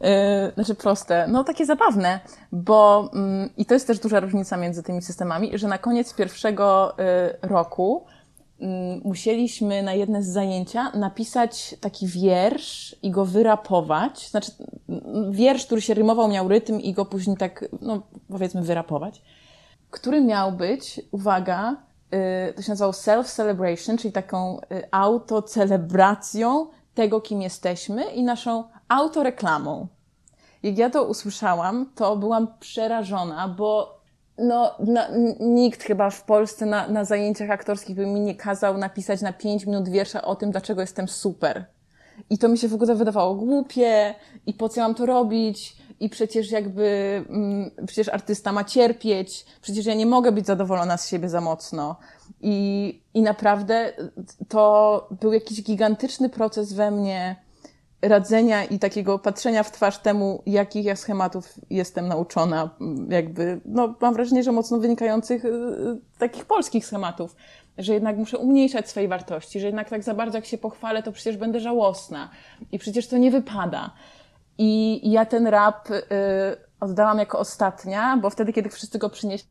[0.00, 2.20] Yy, znaczy proste, no takie zabawne,
[2.52, 6.94] bo yy, i to jest też duża różnica między tymi systemami, że na koniec pierwszego
[6.98, 8.06] yy, roku
[9.04, 14.28] musieliśmy na jedne z zajęcia napisać taki wiersz i go wyrapować.
[14.28, 14.52] Znaczy,
[14.88, 19.22] mm, wiersz, który się rymował, miał rytm i go później tak, no powiedzmy, wyrapować.
[19.90, 21.76] Który miał być, uwaga,
[22.50, 29.86] y, to się nazywało self-celebration, czyli taką y, autocelebracją tego, kim jesteśmy i naszą autoreklamą.
[30.62, 33.95] Jak ja to usłyszałam, to byłam przerażona, bo
[34.38, 35.08] no, na,
[35.40, 39.66] nikt chyba w Polsce na, na zajęciach aktorskich by mi nie kazał napisać na pięć
[39.66, 41.64] minut wiersza o tym, dlaczego jestem super.
[42.30, 44.14] I to mi się w ogóle wydawało głupie
[44.46, 49.86] i po co mam to robić i przecież jakby, mm, przecież artysta ma cierpieć, przecież
[49.86, 51.96] ja nie mogę być zadowolona z siebie za mocno.
[52.40, 53.92] I, i naprawdę
[54.48, 57.36] to był jakiś gigantyczny proces we mnie,
[58.02, 62.70] radzenia i takiego patrzenia w twarz temu, jakich ja schematów jestem nauczona,
[63.08, 67.36] jakby, no mam wrażenie, że mocno wynikających z y, takich polskich schematów,
[67.78, 71.12] że jednak muszę umniejszać swojej wartości, że jednak tak za bardzo jak się pochwalę, to
[71.12, 72.30] przecież będę żałosna
[72.72, 73.90] i przecież to nie wypada.
[74.58, 76.02] I ja ten rap y,
[76.80, 79.48] oddałam jako ostatnia, bo wtedy, kiedy wszyscy go przynieśli,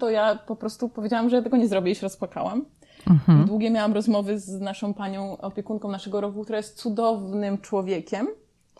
[0.00, 2.64] to ja po prostu powiedziałam, że tego nie zrobię i się rozpłakałam.
[3.10, 3.46] Mhm.
[3.46, 8.26] Długie miałam rozmowy z naszą panią opiekunką naszego roku, która jest cudownym człowiekiem.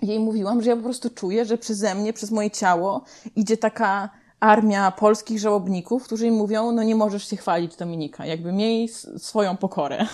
[0.02, 3.04] Jej mówiłam, że ja po prostu czuję, że przeze mnie, przez moje ciało
[3.36, 4.10] idzie taka
[4.40, 9.56] armia polskich żałobników, którzy im mówią, no nie możesz się chwalić Dominika, jakby miej swoją
[9.56, 10.06] pokorę.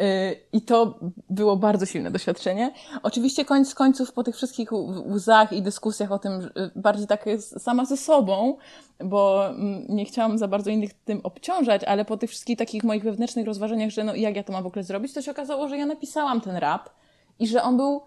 [0.00, 0.98] Y, I to
[1.30, 2.72] było bardzo silne doświadczenie.
[3.02, 4.72] Oczywiście koniec końców po tych wszystkich
[5.12, 8.56] łzach i dyskusjach o tym, bardziej tak sama ze sobą,
[9.04, 13.02] bo mm, nie chciałam za bardzo innych tym obciążać, ale po tych wszystkich takich moich
[13.02, 15.78] wewnętrznych rozważaniach, że no jak ja to mam w ogóle zrobić, to się okazało, że
[15.78, 16.90] ja napisałam ten rap
[17.38, 18.02] i że on był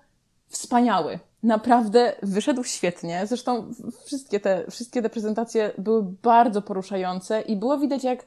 [0.48, 1.20] wspaniały.
[1.44, 3.28] Naprawdę wyszedł świetnie.
[3.28, 3.74] Zresztą
[4.06, 8.26] wszystkie te, wszystkie te prezentacje były bardzo poruszające i było widać jak,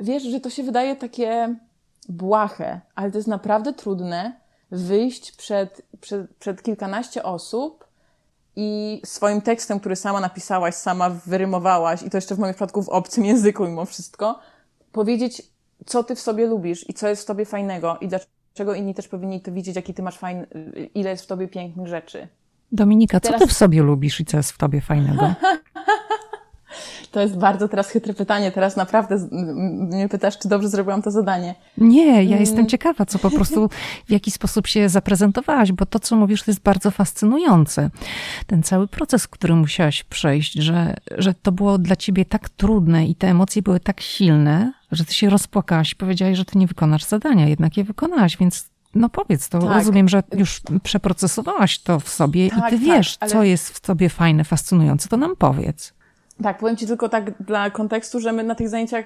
[0.00, 1.56] wiesz, że to się wydaje takie
[2.08, 4.32] błahe, ale to jest naprawdę trudne
[4.70, 7.84] wyjść przed, przed, przed kilkanaście osób
[8.56, 12.88] i swoim tekstem, który sama napisałaś, sama wyrymowałaś i to jeszcze w moim przypadku w
[12.88, 14.38] obcym języku mimo wszystko,
[14.92, 15.42] powiedzieć,
[15.86, 19.08] co ty w sobie lubisz i co jest w tobie fajnego i dlaczego inni też
[19.08, 20.46] powinni to widzieć, jaki ty masz fajny,
[20.94, 22.28] ile jest w tobie pięknych rzeczy.
[22.72, 23.40] Dominika, co Teraz...
[23.40, 25.34] ty w sobie lubisz i co jest w tobie fajnego?
[27.12, 28.52] To jest bardzo teraz chytre pytanie.
[28.52, 31.54] Teraz naprawdę mnie pytasz, czy dobrze zrobiłam to zadanie.
[31.78, 32.40] Nie, ja mm.
[32.40, 33.68] jestem ciekawa, co po prostu,
[34.06, 37.90] w jaki sposób się zaprezentowałaś, bo to, co mówisz, to jest bardzo fascynujące.
[38.46, 43.14] Ten cały proces, który musiałaś przejść, że, że to było dla ciebie tak trudne i
[43.14, 47.04] te emocje były tak silne, że ty się rozpłakałaś i powiedziałaś, że ty nie wykonasz
[47.04, 49.70] zadania, jednak je wykonałaś, więc no powiedz, to tak.
[49.70, 53.30] rozumiem, że już przeprocesowałaś to w sobie tak, i ty tak, wiesz, ale...
[53.30, 55.94] co jest w sobie fajne, fascynujące, to nam powiedz.
[56.42, 59.04] Tak, powiem Ci tylko tak dla kontekstu, że my na tych zajęciach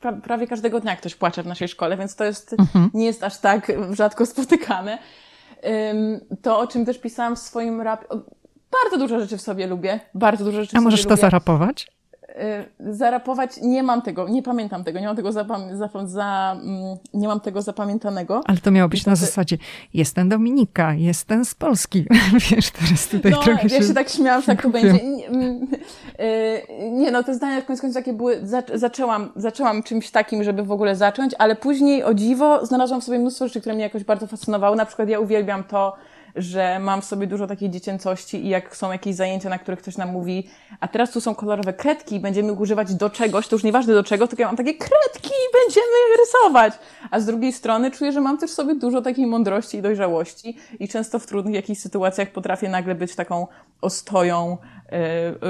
[0.00, 2.90] pra prawie każdego dnia ktoś płacze w naszej szkole, więc to jest, mhm.
[2.94, 4.98] nie jest aż tak rzadko spotykane.
[6.42, 8.04] To, o czym też pisałam w swoim rap,
[8.82, 11.20] bardzo dużo rzeczy w sobie lubię, bardzo dużo rzeczy A możesz to lubię.
[11.20, 11.88] zarapować?
[12.32, 17.28] Y, zarapować nie mam tego, nie pamiętam tego, nie mam tego, zapam- za, mm, nie
[17.28, 18.40] mam tego zapamiętanego.
[18.46, 19.58] Ale to miało być na zasadzie,
[19.94, 22.06] jestem Dominika, jestem z Polski.
[22.50, 23.76] Wiesz, teraz tutaj no, trochę się...
[23.76, 25.06] ja się tak śmiałam, jak to będzie.
[25.06, 25.68] Nie, mm,
[26.20, 28.40] y, nie, no te zdania w końcu końców takie były,
[28.74, 33.18] zaczęłam, zaczęłam czymś takim, żeby w ogóle zacząć, ale później o dziwo znalazłam w sobie
[33.18, 34.76] mnóstwo rzeczy, które mnie jakoś bardzo fascynowały.
[34.76, 35.96] Na przykład ja uwielbiam to,
[36.36, 39.96] że mam w sobie dużo takiej dziecięcości i jak są jakieś zajęcia, na których ktoś
[39.96, 40.48] nam mówi,
[40.80, 44.28] a teraz tu są kolorowe kredki będziemy używać do czegoś, to już nieważne do czego,
[44.28, 46.74] tylko ja mam takie kredki i będziemy rysować.
[47.10, 50.56] A z drugiej strony czuję, że mam też w sobie dużo takiej mądrości i dojrzałości
[50.80, 53.46] i często w trudnych jakichś sytuacjach potrafię nagle być taką
[53.80, 54.58] ostoją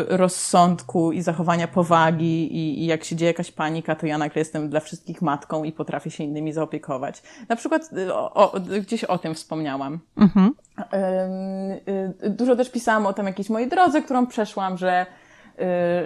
[0.08, 4.68] rozsądku i zachowania powagi i, i, jak się dzieje jakaś panika, to ja nagle jestem
[4.68, 7.22] dla wszystkich matką i potrafię się innymi zaopiekować.
[7.48, 9.98] Na przykład y, o, o, gdzieś o tym wspomniałam.
[10.16, 10.54] Mhm.
[12.24, 15.06] Y, dużo też pisałam o tam jakiejś mojej drodze, którą przeszłam, że,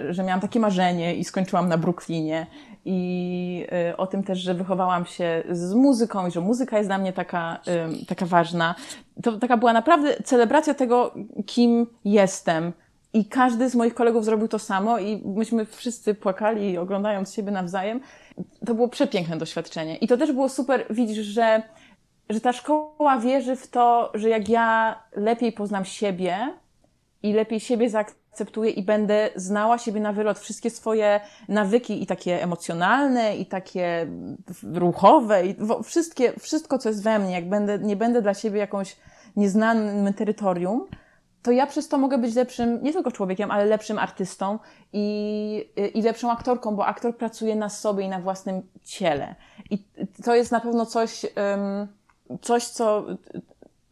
[0.09, 2.47] że miałam takie marzenie i skończyłam na Brooklynie.
[2.85, 3.67] I
[3.97, 7.59] o tym też, że wychowałam się z muzyką i że muzyka jest dla mnie taka,
[8.07, 8.75] taka ważna.
[9.23, 11.13] To taka była naprawdę celebracja tego,
[11.45, 12.73] kim jestem
[13.13, 17.99] i każdy z moich kolegów zrobił to samo i myśmy wszyscy płakali, oglądając siebie nawzajem.
[18.65, 19.97] To było przepiękne doświadczenie.
[19.97, 21.61] I to też było super, widzisz, że,
[22.29, 26.53] że ta szkoła wierzy w to, że jak ja lepiej poznam siebie
[27.23, 32.43] i lepiej siebie zaakceptuję i będę znała siebie na wylot, wszystkie swoje nawyki i takie
[32.43, 34.07] emocjonalne, i takie
[34.73, 38.95] ruchowe, i wszystkie, wszystko, co jest we mnie, jak będę, nie będę dla siebie jakąś
[39.35, 40.87] nieznanym terytorium,
[41.47, 44.59] to ja przez to mogę być lepszym, nie tylko człowiekiem, ale lepszym artystą
[44.93, 49.35] i, i lepszą aktorką, bo aktor pracuje na sobie i na własnym ciele.
[49.69, 49.83] I
[50.23, 51.25] to jest na pewno coś,
[52.41, 53.05] coś co,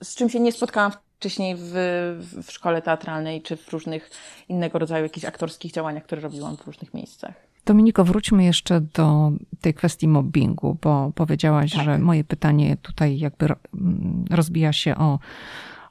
[0.03, 1.71] z czym się nie spotkałam wcześniej w,
[2.43, 4.09] w szkole teatralnej, czy w różnych
[4.49, 7.33] innego rodzaju jakichś aktorskich działaniach, które robiłam w różnych miejscach.
[7.65, 9.31] Dominiko, wróćmy jeszcze do
[9.61, 11.83] tej kwestii mobbingu, bo powiedziałaś, tak.
[11.83, 13.47] że moje pytanie tutaj jakby
[14.29, 15.19] rozbija się o,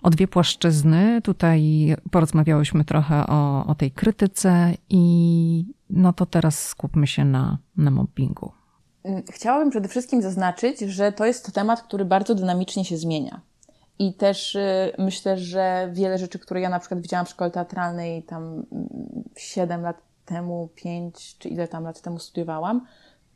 [0.05, 1.22] o dwie płaszczyzny.
[1.22, 1.62] Tutaj
[2.11, 8.52] porozmawiałyśmy trochę o, o tej krytyce i no to teraz skupmy się na, na mobbingu.
[9.05, 13.40] Mm, chciałabym przede wszystkim zaznaczyć, że to jest temat, który bardzo dynamicznie się zmienia.
[13.98, 18.22] I też y, myślę, że wiele rzeczy, które ja na przykład widziałam w szkole teatralnej
[18.22, 18.66] tam
[19.36, 22.86] 7 mm, lat temu, 5 czy ile tam lat temu studiowałam,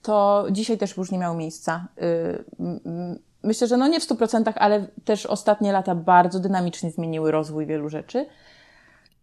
[0.02, 1.88] to dzisiaj też już nie miało miejsca.
[3.42, 7.88] Myślę, że no nie w 100%, ale też ostatnie lata bardzo dynamicznie zmieniły rozwój wielu
[7.88, 8.26] rzeczy.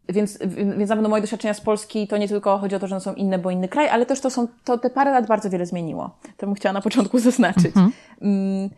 [0.09, 2.95] Więc, więc na pewno moje doświadczenia z Polski to nie tylko chodzi o to, że
[2.95, 5.49] one są inne, bo inny kraj, ale też to są, to te parę lat bardzo
[5.49, 6.17] wiele zmieniło.
[6.37, 7.65] To bym chciała na początku zaznaczyć.
[7.65, 7.91] Mhm.
[8.21, 8.69] Mm,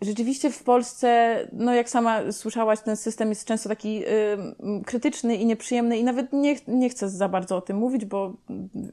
[0.00, 5.46] rzeczywiście w Polsce, no jak sama słyszałaś, ten system jest często taki y, krytyczny i
[5.46, 8.32] nieprzyjemny i nawet nie, nie chcę za bardzo o tym mówić, bo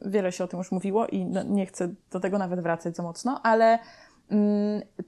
[0.05, 3.03] wiele się o tym już mówiło i no, nie chcę do tego nawet wracać za
[3.03, 3.79] mocno, ale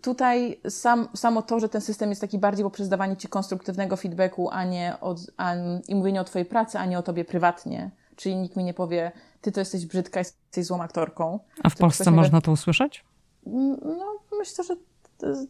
[0.02, 4.50] tutaj sam, samo to, że ten system jest taki bardziej poprzez dawanie ci konstruktywnego feedbacku,
[4.50, 5.54] a nie od, a,
[5.88, 7.92] i mówienie o twojej pracy, a nie o tobie prywatnie.
[8.16, 9.12] Czyli nikt mi nie powie,
[9.42, 11.40] ty to jesteś brzydka, jesteś złą aktorką.
[11.64, 13.06] A w Polsce można to usłyszeć?
[13.48, 14.06] Mm, no,
[14.38, 14.76] myślę, że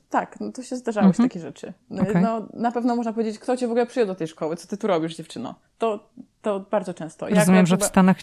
[0.09, 1.29] tak, no to się zdarzały mhm.
[1.29, 1.73] takie rzeczy.
[2.01, 2.21] Okay.
[2.21, 4.77] No, na pewno można powiedzieć, kto cię w ogóle przyjął do tej szkoły, co ty
[4.77, 5.55] tu robisz, dziewczyno.
[5.77, 6.09] To,
[6.41, 7.27] to bardzo często.
[7.29, 8.17] Rozumiem, że w Stanach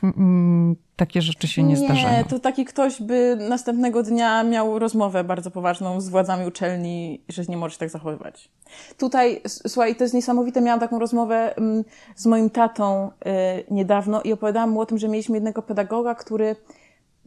[0.96, 2.18] takie rzeczy się nie, nie zdarzają.
[2.18, 7.42] Nie, to taki ktoś by następnego dnia miał rozmowę bardzo poważną z władzami uczelni, że
[7.48, 8.50] nie możesz tak zachowywać.
[8.98, 11.84] Tutaj, słuchaj, to jest niesamowite, miałam taką rozmowę mm,
[12.16, 13.30] z moim tatą y,
[13.70, 16.56] niedawno i opowiadałam mu o tym, że mieliśmy jednego pedagoga, który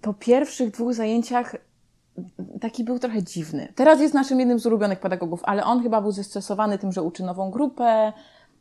[0.01, 1.55] po pierwszych dwóch zajęciach
[2.61, 3.73] taki był trochę dziwny.
[3.75, 7.23] Teraz jest naszym jednym z ulubionych pedagogów, ale on chyba był zestresowany tym, że uczy
[7.23, 8.13] nową grupę.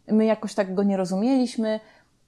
[0.09, 1.81] My jakoś tak go nie rozumieliśmy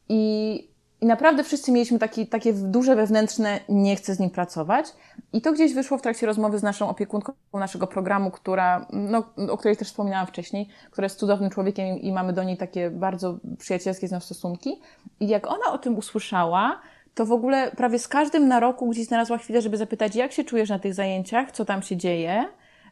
[0.09, 0.69] i,
[1.01, 4.87] i naprawdę wszyscy mieliśmy taki, takie duże wewnętrzne nie chcę z nim pracować.
[5.33, 9.57] I to gdzieś wyszło w trakcie rozmowy z naszą opiekunką naszego programu, która, no, o
[9.59, 13.39] której też wspominałam wcześniej, która jest cudownym człowiekiem i, i mamy do niej takie bardzo
[13.59, 14.81] przyjacielskie z nią stosunki.
[15.21, 16.81] I jak ona o tym usłyszała,
[17.19, 20.45] to w ogóle prawie z każdym na roku gdzieś znalazła chwilę, żeby zapytać, jak się
[20.45, 22.45] czujesz na tych zajęciach, co tam się dzieje.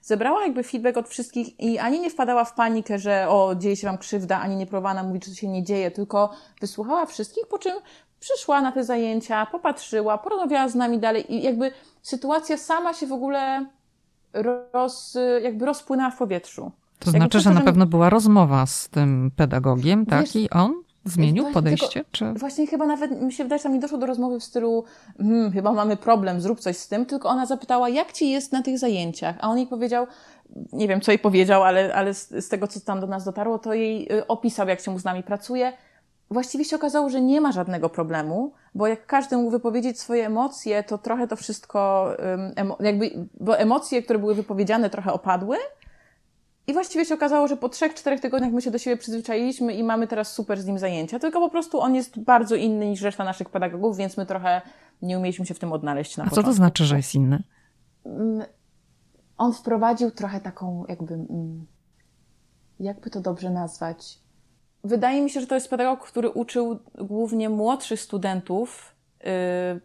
[0.03, 3.87] Zebrała jakby feedback od wszystkich i ani nie wpadała w panikę, że o, dzieje się
[3.87, 7.47] wam krzywda, ani nie próbowała nam mówić, że to się nie dzieje, tylko wysłuchała wszystkich,
[7.47, 7.73] po czym
[8.21, 11.71] przyszła na te zajęcia, popatrzyła, porozmawiała z nami dalej i jakby
[12.03, 13.67] sytuacja sama się w ogóle
[14.73, 16.73] roz, jakby rozpłynęła w powietrzu.
[16.99, 20.21] To znaczy, że na pewno była rozmowa z tym pedagogiem, tak?
[20.21, 21.89] Wiesz, I on Zmienił właśnie, podejście?
[21.89, 22.33] Tylko, czy...
[22.33, 24.85] Właśnie chyba nawet mi się wydaje, że tam nie doszło do rozmowy w stylu
[25.19, 28.63] hmm, chyba mamy problem, zrób coś z tym, tylko ona zapytała, jak ci jest na
[28.63, 29.37] tych zajęciach?
[29.41, 30.07] A on jej powiedział,
[30.73, 33.59] nie wiem co jej powiedział, ale, ale z, z tego, co tam do nas dotarło,
[33.59, 35.73] to jej y, opisał, jak się mu z nami pracuje.
[36.31, 40.83] Właściwie się okazało, że nie ma żadnego problemu, bo jak każdy mógł wypowiedzieć swoje emocje,
[40.83, 42.11] to trochę to wszystko,
[42.81, 45.57] jakby, bo emocje, które były wypowiedziane, trochę opadły,
[46.67, 49.85] i właściwie się okazało, że po trzech, czterech tygodniach my się do siebie przyzwyczailiśmy i
[49.85, 51.19] mamy teraz super z nim zajęcia.
[51.19, 54.63] Tylko po prostu on jest bardzo inny niż reszta naszych pedagogów, więc my trochę
[55.03, 56.51] nie umieliśmy się w tym odnaleźć na A początku.
[56.51, 57.43] co to znaczy, że jest inny?
[58.05, 58.47] Mm,
[59.39, 61.67] on wprowadził trochę taką, jakby, mm,
[62.81, 64.19] jakby to dobrze nazwać.
[64.85, 69.31] Wydaje mi się, że to jest pedagog, który uczył głównie młodszych studentów yy,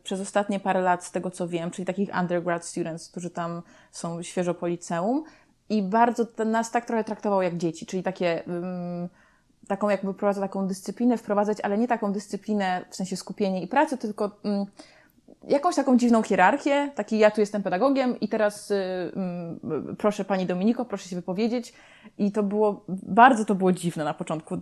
[0.03, 3.61] przez ostatnie parę lat, z tego co wiem, czyli takich undergrad students, którzy tam
[3.91, 5.23] są świeżo po liceum
[5.71, 9.09] i bardzo nas tak trochę traktował jak dzieci, czyli takie, um,
[9.67, 13.97] taką jakby prowadził taką dyscyplinę wprowadzać, ale nie taką dyscyplinę w sensie skupienie i pracy,
[13.97, 14.65] tylko um,
[15.47, 18.73] jakąś taką dziwną hierarchię, taki ja tu jestem pedagogiem i teraz
[19.15, 21.73] um, proszę Pani Dominiko, proszę się wypowiedzieć
[22.17, 24.57] i to było, bardzo to było dziwne na początku.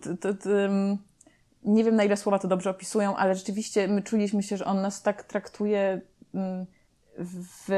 [1.64, 4.82] Nie wiem na ile słowa to dobrze opisują, ale rzeczywiście my czuliśmy się, że on
[4.82, 6.02] nas tak traktuje
[7.18, 7.72] w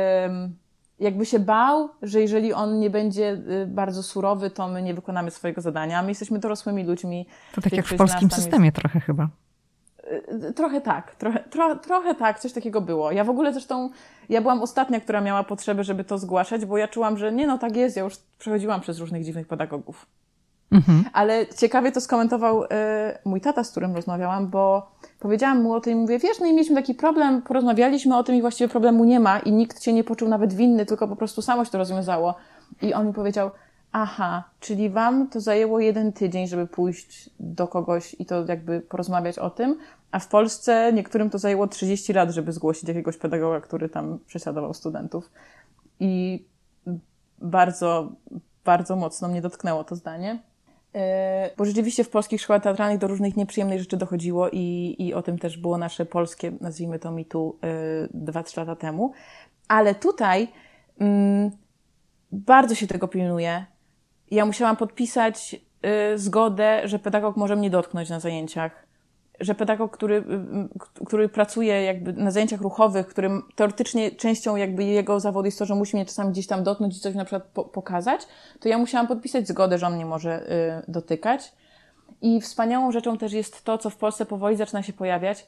[1.01, 3.31] jakby się bał, że jeżeli on nie będzie
[3.63, 6.01] y, bardzo surowy, to my nie wykonamy swojego zadania.
[6.01, 7.27] My jesteśmy dorosłymi ludźmi.
[7.55, 8.75] To tak jak w polskim systemie jest...
[8.75, 9.29] trochę chyba.
[10.11, 13.11] Y, y, trochę tak, trochę, tro, trochę tak, coś takiego było.
[13.11, 13.89] Ja w ogóle zresztą,
[14.29, 17.57] ja byłam ostatnia, która miała potrzebę, żeby to zgłaszać, bo ja czułam, że nie no,
[17.57, 20.05] tak jest, ja już przechodziłam przez różnych dziwnych pedagogów.
[20.71, 21.03] Mhm.
[21.13, 22.67] Ale ciekawie to skomentował y,
[23.25, 26.53] mój tata, z którym rozmawiałam, bo powiedziałam mu o tym i mówię, wiesz, no i
[26.53, 30.03] mieliśmy taki problem, porozmawialiśmy o tym i właściwie problemu nie ma i nikt cię nie
[30.03, 32.35] poczuł nawet winny, tylko po prostu samo się to rozwiązało.
[32.81, 33.51] I on mi powiedział,
[33.91, 39.39] aha, czyli wam to zajęło jeden tydzień, żeby pójść do kogoś i to jakby porozmawiać
[39.39, 39.77] o tym,
[40.11, 44.73] a w Polsce niektórym to zajęło 30 lat, żeby zgłosić jakiegoś pedagoga, który tam prześladował
[44.73, 45.31] studentów.
[45.99, 46.45] i
[47.41, 48.11] bardzo,
[48.65, 50.39] bardzo mocno mnie dotknęło to zdanie.
[50.95, 55.21] E, bo rzeczywiście w polskich szkołach teatralnych do różnych nieprzyjemnych rzeczy dochodziło i, i o
[55.21, 57.67] tym też było nasze polskie, nazwijmy to mitu, e,
[58.13, 59.13] dwa, trzy lata temu.
[59.67, 60.47] Ale tutaj
[60.99, 61.51] mm,
[62.31, 63.65] bardzo się tego pilnuje.
[64.31, 65.55] Ja musiałam podpisać
[66.13, 68.87] y, zgodę, że pedagog może mnie dotknąć na zajęciach
[69.41, 75.19] że pedagog, który, y, który pracuje jakby na zajęciach ruchowych, którym teoretycznie częścią jakby jego
[75.19, 77.63] zawodu jest to, że musi mnie czasami gdzieś tam dotknąć i coś na przykład po
[77.63, 78.21] pokazać,
[78.59, 81.53] to ja musiałam podpisać zgodę, że on mnie może y, dotykać.
[82.21, 85.47] I wspaniałą rzeczą też jest to, co w Polsce powoli zaczyna się pojawiać,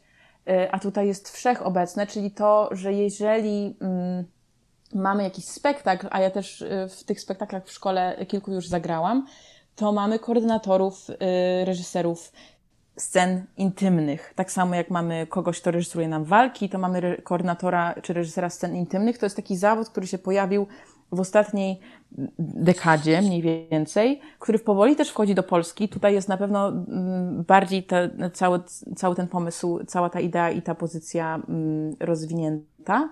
[0.49, 3.77] y, a tutaj jest wszechobecne, czyli to, że jeżeli
[4.21, 4.43] y,
[4.95, 9.25] mamy jakiś spektakl, a ja też y, w tych spektaklach w szkole kilku już zagrałam,
[9.75, 11.15] to mamy koordynatorów, y,
[11.65, 12.31] reżyserów,
[12.97, 14.33] scen intymnych.
[14.35, 18.75] Tak samo jak mamy kogoś, kto reżyseruje nam walki, to mamy koordynatora czy reżysera scen
[18.75, 19.17] intymnych.
[19.17, 20.67] To jest taki zawód, który się pojawił
[21.11, 21.79] w ostatniej
[22.39, 25.89] dekadzie mniej więcej, który powoli też wchodzi do Polski.
[25.89, 28.59] Tutaj jest na pewno mm, bardziej te, cały,
[28.95, 33.09] cały ten pomysł, cała ta idea i ta pozycja mm, rozwinięta.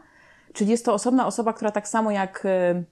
[0.53, 2.83] Czyli jest to osobna osoba, która tak samo jak y,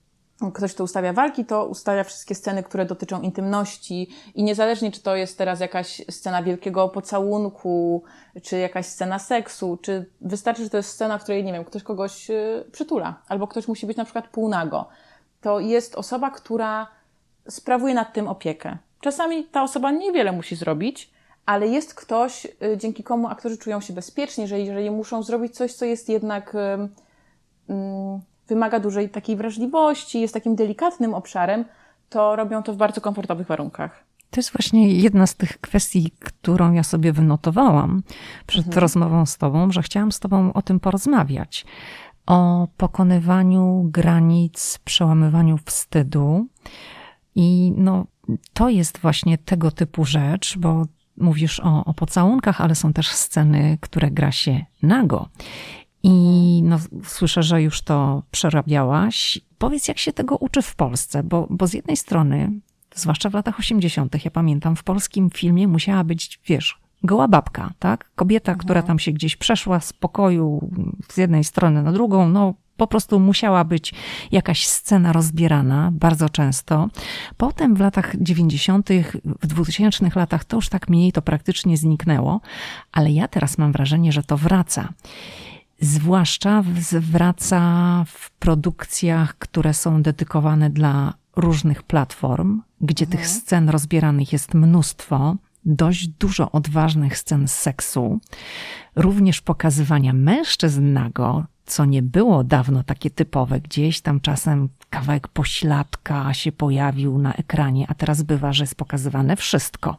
[0.53, 5.15] ktoś, kto ustawia walki, to ustawia wszystkie sceny, które dotyczą intymności i niezależnie, czy to
[5.15, 8.03] jest teraz jakaś scena wielkiego pocałunku,
[8.43, 11.83] czy jakaś scena seksu, czy wystarczy, że to jest scena, w której, nie wiem, ktoś
[11.83, 14.87] kogoś y, przytula, albo ktoś musi być na przykład półnago,
[15.41, 16.87] to jest osoba, która
[17.49, 18.77] sprawuje nad tym opiekę.
[19.01, 21.11] Czasami ta osoba niewiele musi zrobić,
[21.45, 25.73] ale jest ktoś, y, dzięki komu aktorzy czują się bezpiecznie, że jeżeli muszą zrobić coś,
[25.73, 26.55] co jest jednak
[28.49, 31.65] wymaga dużej takiej wrażliwości, jest takim delikatnym obszarem,
[32.09, 34.03] to robią to w bardzo komfortowych warunkach.
[34.29, 38.03] To jest właśnie jedna z tych kwestii, którą ja sobie wynotowałam
[38.47, 38.81] przed mhm.
[38.81, 41.65] rozmową z Tobą, że chciałam z Tobą o tym porozmawiać.
[42.25, 46.47] O pokonywaniu granic, przełamywaniu wstydu.
[47.35, 48.05] I no,
[48.53, 50.85] to jest właśnie tego typu rzecz, bo
[51.17, 55.29] mówisz o, o pocałunkach, ale są też sceny, które gra się nago.
[56.03, 59.39] I no, słyszę, że już to przerabiałaś.
[59.57, 61.23] Powiedz, jak się tego uczy w Polsce?
[61.23, 62.51] Bo, bo z jednej strony,
[62.95, 68.11] zwłaszcza w latach 80., ja pamiętam, w polskim filmie musiała być, wiesz, goła babka, tak?
[68.15, 68.65] Kobieta, mhm.
[68.65, 70.71] która tam się gdzieś przeszła z pokoju
[71.09, 73.93] z jednej strony na drugą, no po prostu musiała być
[74.31, 76.89] jakaś scena rozbierana bardzo często.
[77.37, 78.89] Potem w latach 90.,
[79.41, 82.41] w 2000 latach to już tak mniej, to praktycznie zniknęło,
[82.91, 84.93] ale ja teraz mam wrażenie, że to wraca.
[85.81, 87.61] Zwłaszcza zwraca
[88.07, 93.17] w produkcjach, które są dedykowane dla różnych platform, gdzie mhm.
[93.17, 98.19] tych scen rozbieranych jest mnóstwo, dość dużo odważnych scen seksu,
[98.95, 103.59] również pokazywania mężczyzn nago, co nie było dawno takie typowe.
[103.59, 109.35] Gdzieś tam czasem kawałek pośladka się pojawił na ekranie, a teraz bywa, że jest pokazywane
[109.35, 109.97] wszystko.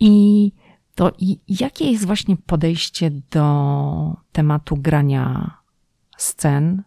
[0.00, 0.52] I
[0.96, 1.12] to
[1.48, 5.56] jakie jest właśnie podejście do tematu grania
[6.16, 6.82] scen,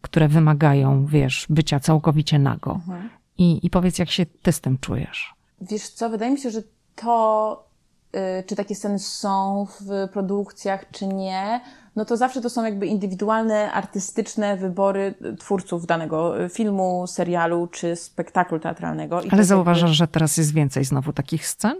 [0.00, 2.72] które wymagają, wiesz, bycia całkowicie nago?
[2.72, 3.10] Mhm.
[3.38, 5.34] I, I powiedz, jak się ty z tym czujesz?
[5.60, 6.62] Wiesz co, wydaje mi się, że
[6.96, 7.68] to,
[8.12, 11.60] yy, czy takie sceny są w produkcjach, czy nie,
[11.96, 18.58] no to zawsze to są jakby indywidualne, artystyczne wybory twórców danego filmu, serialu czy spektaklu
[18.58, 19.22] teatralnego.
[19.22, 19.94] I Ale zauważasz, jakby...
[19.94, 21.76] że teraz jest więcej znowu takich scen?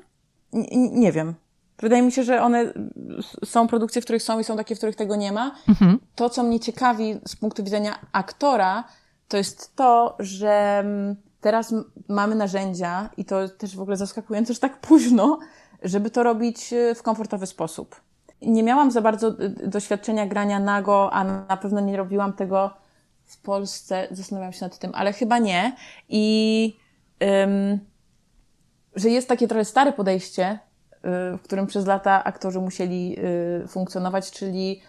[0.53, 1.35] N nie wiem.
[1.83, 2.73] Wydaje mi się, że one
[3.45, 5.55] są produkcje, w których są i są takie, w których tego nie ma.
[5.69, 5.99] Mhm.
[6.15, 8.85] To, co mnie ciekawi z punktu widzenia aktora,
[9.29, 11.75] to jest to, że mm, teraz
[12.09, 15.39] mamy narzędzia i to też w ogóle zaskakujące, że tak późno,
[15.83, 18.01] żeby to robić y, w komfortowy sposób.
[18.43, 22.71] Nie miałam za bardzo y, doświadczenia grania nago, a na pewno nie robiłam tego
[23.25, 24.09] w Polsce.
[24.11, 25.77] Zastanawiam się nad tym, ale chyba nie.
[26.09, 26.77] I
[27.45, 27.81] ym,
[28.95, 30.59] że jest takie trochę stare podejście
[31.03, 33.17] w którym przez lata aktorzy musieli
[33.65, 34.81] y, funkcjonować, czyli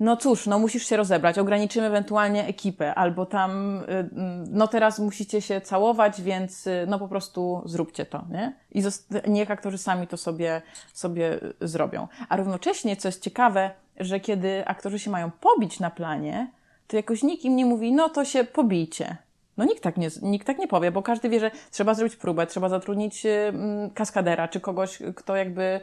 [0.00, 4.08] no cóż, no musisz się rozebrać, ograniczymy ewentualnie ekipę, albo tam, y,
[4.50, 8.56] no teraz musicie się całować, więc no po prostu zróbcie to, nie?
[8.72, 8.82] I
[9.28, 12.08] niech aktorzy sami to sobie, sobie zrobią.
[12.28, 16.50] A równocześnie, co jest ciekawe, że kiedy aktorzy się mają pobić na planie,
[16.86, 19.16] to jakoś nikt im nie mówi, no to się pobijcie.
[19.58, 22.46] No nikt tak, nie, nikt tak nie powie, bo każdy wie, że trzeba zrobić próbę,
[22.46, 25.80] trzeba zatrudnić mm, kaskadera, czy kogoś, kto jakby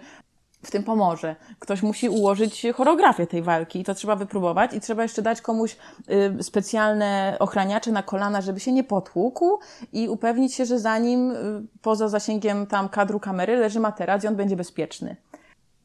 [0.63, 1.35] w tym pomoże.
[1.59, 5.77] Ktoś musi ułożyć choreografię tej walki i to trzeba wypróbować i trzeba jeszcze dać komuś
[6.39, 9.59] y, specjalne ochraniacze na kolana, żeby się nie potłukł
[9.93, 11.35] i upewnić się, że za nim y,
[11.81, 15.15] poza zasięgiem tam kadru kamery leży materac i on będzie bezpieczny.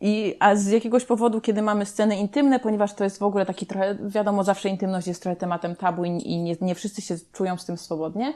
[0.01, 3.67] I, a z jakiegoś powodu, kiedy mamy sceny intymne, ponieważ to jest w ogóle taki
[3.67, 7.57] trochę, wiadomo, zawsze intymność jest trochę tematem tabu i, i nie, nie wszyscy się czują
[7.57, 8.35] z tym swobodnie,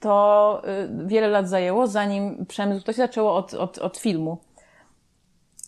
[0.00, 0.62] to
[1.02, 4.38] y, wiele lat zajęło, zanim przemysł, to się zaczęło od, od, od filmu,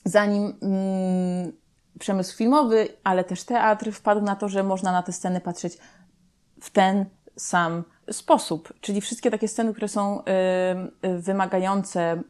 [0.05, 1.53] zanim mm,
[1.99, 5.78] przemysł filmowy, ale też teatr wpadł na to, że można na te sceny patrzeć
[6.61, 7.05] w ten
[7.36, 7.97] sam sposób.
[8.80, 12.22] Czyli wszystkie takie sceny, które są y, y, wymagające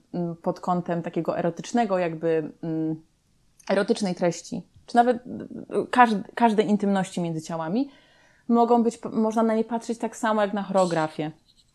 [0.43, 2.97] pod kątem takiego erotycznego, jakby mm,
[3.71, 5.19] erotycznej treści, czy nawet
[6.35, 7.91] każdej intymności między ciałami,
[8.49, 11.31] mogą być, można na nie patrzeć tak samo jak na choreografię.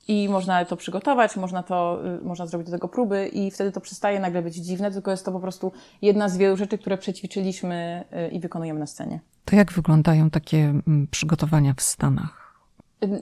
[0.07, 3.81] I można to przygotować, można to, y, można zrobić do tego próby i wtedy to
[3.81, 8.03] przestaje nagle być dziwne, tylko jest to po prostu jedna z wielu rzeczy, które przećwiczyliśmy
[8.31, 9.19] i wykonujemy na scenie.
[9.45, 10.73] To jak wyglądają takie
[11.11, 12.42] przygotowania w Stanach?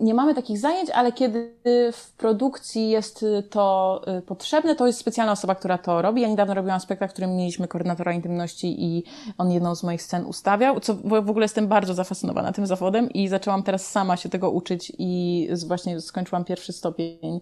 [0.01, 1.53] Nie mamy takich zajęć, ale kiedy
[1.93, 6.21] w produkcji jest to y, potrzebne, to jest specjalna osoba, która to robi.
[6.21, 9.03] Ja niedawno robiłam spektakl, w którym mieliśmy koordynatora intymności i
[9.37, 13.27] on jedną z moich scen ustawiał, co w ogóle jestem bardzo zafascynowana tym zawodem i
[13.27, 17.41] zaczęłam teraz sama się tego uczyć i właśnie skończyłam pierwszy stopień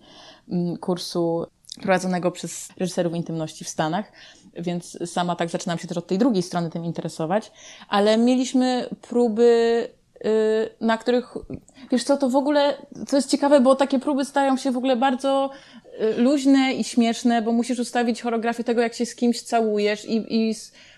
[0.50, 1.46] mm, kursu
[1.82, 4.12] prowadzonego przez reżyserów intymności w Stanach,
[4.54, 7.52] więc sama tak zaczynam się też od tej drugiej strony tym interesować,
[7.90, 9.88] ale mieliśmy próby
[10.82, 11.34] na których,
[11.92, 12.74] wiesz co, to w ogóle,
[13.10, 15.50] to jest ciekawe, bo takie próby stają się w ogóle bardzo
[16.18, 20.36] y, luźne i śmieszne, bo musisz ustawić choreografię tego, jak się z kimś całujesz i,
[20.36, 20.56] i,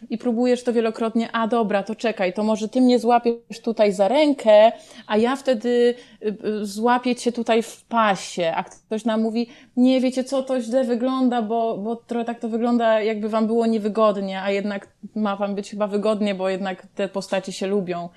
[0.10, 4.08] i próbujesz to wielokrotnie, a dobra, to czekaj, to może ty mnie złapiesz tutaj za
[4.08, 4.72] rękę,
[5.08, 5.96] a ja wtedy
[6.26, 9.48] y, złapię cię tutaj w pasie, a ktoś nam mówi,
[9.78, 13.66] nie wiecie co, to źle wygląda, bo, bo trochę tak to wygląda, jakby wam było
[13.66, 18.10] niewygodnie, a jednak ma wam być chyba wygodnie, bo jednak te postacie się lubią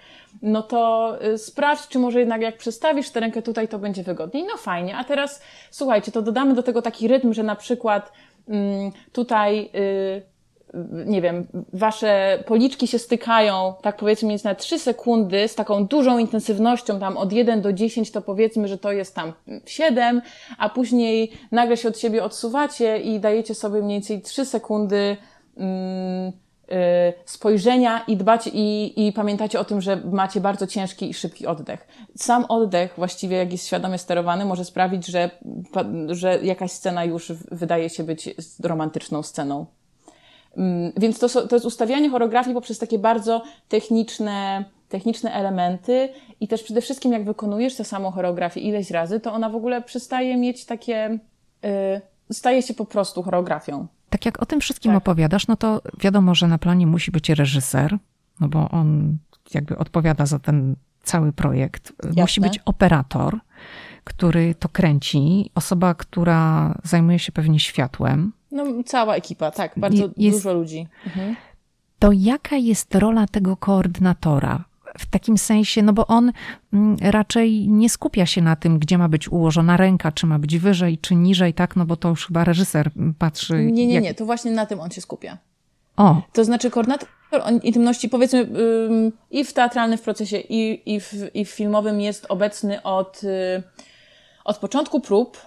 [0.43, 4.45] no to y, sprawdź, czy może jednak jak przestawisz tę rękę tutaj, to będzie wygodniej.
[4.45, 4.97] No fajnie.
[4.97, 8.13] A teraz słuchajcie, to dodamy do tego taki rytm, że na przykład
[8.49, 10.35] mm, tutaj y,
[11.07, 16.19] nie wiem, wasze policzki się stykają, tak powiedzmy między na 3 sekundy z taką dużą
[16.19, 19.33] intensywnością, tam od 1 do 10 to powiedzmy, że to jest tam
[19.67, 20.23] 7,
[20.59, 25.17] a później nagle się od siebie odsuwacie i dajecie sobie mniej więcej 3 sekundy
[25.57, 26.33] mm,
[27.25, 31.89] spojrzenia i dbać i, i pamiętacie o tym, że macie bardzo ciężki i szybki oddech.
[32.17, 35.31] Sam oddech właściwie, jak jest świadomie sterowany, może sprawić, że,
[36.09, 38.31] że jakaś scena już wydaje się być
[38.63, 39.67] romantyczną sceną.
[40.57, 46.09] Mm, więc to, to jest ustawianie choreografii poprzez takie bardzo techniczne, techniczne elementy
[46.41, 49.83] i też przede wszystkim jak wykonujesz tę samą choreografię ileś razy, to ona w ogóle
[49.83, 51.19] przestaje mieć takie,
[51.63, 52.01] yy,
[52.33, 53.87] staje się po prostu choreografią.
[54.15, 54.99] Tak jak o tym wszystkim tak.
[54.99, 57.99] opowiadasz, no to wiadomo, że na planie musi być reżyser,
[58.41, 59.19] no bo on
[59.55, 61.93] jakby odpowiada za ten cały projekt.
[62.05, 62.23] Jasne.
[62.23, 63.39] Musi być operator,
[64.05, 68.33] który to kręci, osoba, która zajmuje się pewnie światłem.
[68.51, 70.87] No, cała ekipa, tak, bardzo jest, dużo ludzi.
[71.07, 71.37] Mhm.
[71.99, 74.65] To jaka jest rola tego koordynatora?
[74.99, 76.33] W takim sensie, no bo on
[76.73, 80.59] mm, raczej nie skupia się na tym, gdzie ma być ułożona ręka, czy ma być
[80.59, 81.77] wyżej, czy niżej, tak?
[81.77, 83.65] No bo to już chyba reżyser patrzy.
[83.65, 84.05] Nie, nie, jak...
[84.05, 85.39] nie, to właśnie na tym on się skupia.
[85.97, 86.23] O.
[86.33, 87.09] To znaczy koordynator
[87.63, 88.49] intymności, powiedzmy,
[89.31, 93.63] i w teatralnym w procesie, i, i, w, i w filmowym jest obecny od, y,
[94.45, 95.39] od początku prób,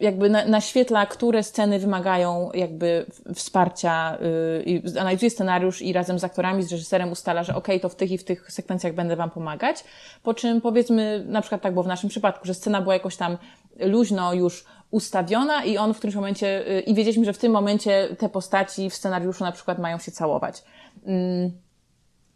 [0.00, 6.24] jakby na, naświetla, które sceny wymagają jakby wsparcia yy, i analizuje scenariusz i razem z
[6.24, 9.16] aktorami, z reżyserem ustala, że okej, okay, to w tych i w tych sekwencjach będę
[9.16, 9.84] wam pomagać.
[10.22, 13.38] Po czym powiedzmy, na przykład tak było w naszym przypadku, że scena była jakoś tam
[13.80, 18.08] luźno już ustawiona i on w którymś momencie, yy, i wiedzieliśmy, że w tym momencie
[18.18, 20.62] te postaci w scenariuszu na przykład mają się całować.
[21.06, 21.69] Yy.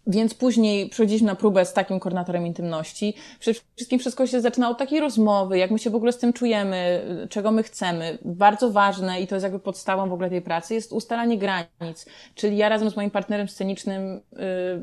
[0.07, 3.15] Więc później przychodziliśmy na próbę z takim koordynatorem intymności.
[3.41, 6.33] Przede wszystkim wszystko się zaczyna od takiej rozmowy, jak my się w ogóle z tym
[6.33, 8.19] czujemy, czego my chcemy.
[8.25, 12.07] Bardzo ważne i to jest jakby podstawą w ogóle tej pracy jest ustalanie granic.
[12.35, 14.21] Czyli ja razem z moim partnerem scenicznym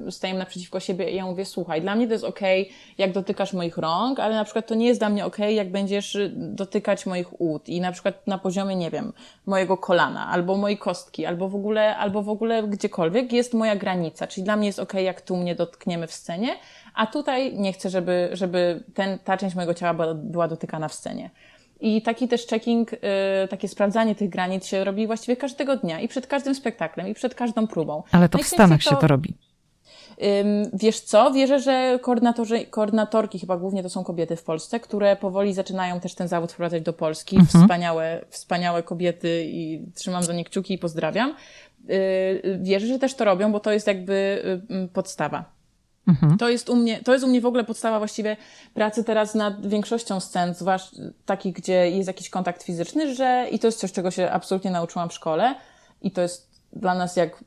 [0.05, 3.11] yy, stajemy naprzeciwko siebie i ja mówię, słuchaj, dla mnie to jest okej, okay, jak
[3.11, 6.17] dotykasz moich rąk, ale na przykład to nie jest dla mnie okej, okay, jak będziesz
[6.31, 9.13] dotykać moich ud i na przykład na poziomie, nie wiem,
[9.45, 14.27] mojego kolana, albo mojej kostki, albo w ogóle, albo w ogóle gdziekolwiek jest moja granica.
[14.27, 16.55] Czyli dla mnie jest okej, okay, jak tu mnie dotkniemy w scenie,
[16.95, 20.93] a tutaj nie chcę, żeby, żeby ten, ta część mojego ciała była, była dotykana w
[20.93, 21.29] scenie.
[21.79, 22.99] I taki też checking, yy,
[23.49, 27.35] takie sprawdzanie tych granic się robi właściwie każdego dnia i przed każdym spektaklem, i przed
[27.35, 28.03] każdą próbą.
[28.11, 29.33] Ale to w Stanach to, się to robi.
[30.73, 31.31] Wiesz co?
[31.31, 36.15] Wierzę, że koordynatorzy, koordynatorki, chyba głównie to są kobiety w Polsce, które powoli zaczynają też
[36.15, 37.35] ten zawód wprowadzać do Polski.
[37.35, 37.63] Mhm.
[37.63, 41.35] Wspaniałe, wspaniałe kobiety i trzymam za nie kciuki i pozdrawiam.
[41.89, 44.43] Y, wierzę, że też to robią, bo to jest jakby
[44.85, 45.61] y, podstawa.
[46.07, 46.37] Mhm.
[46.37, 48.37] To, jest u mnie, to jest u mnie w ogóle podstawa właściwie
[48.73, 53.67] pracy teraz nad większością scen, zwłaszcza takich, gdzie jest jakiś kontakt fizyczny, że i to
[53.67, 55.55] jest coś, czego się absolutnie nauczyłam w szkole
[56.01, 57.43] i to jest dla nas jak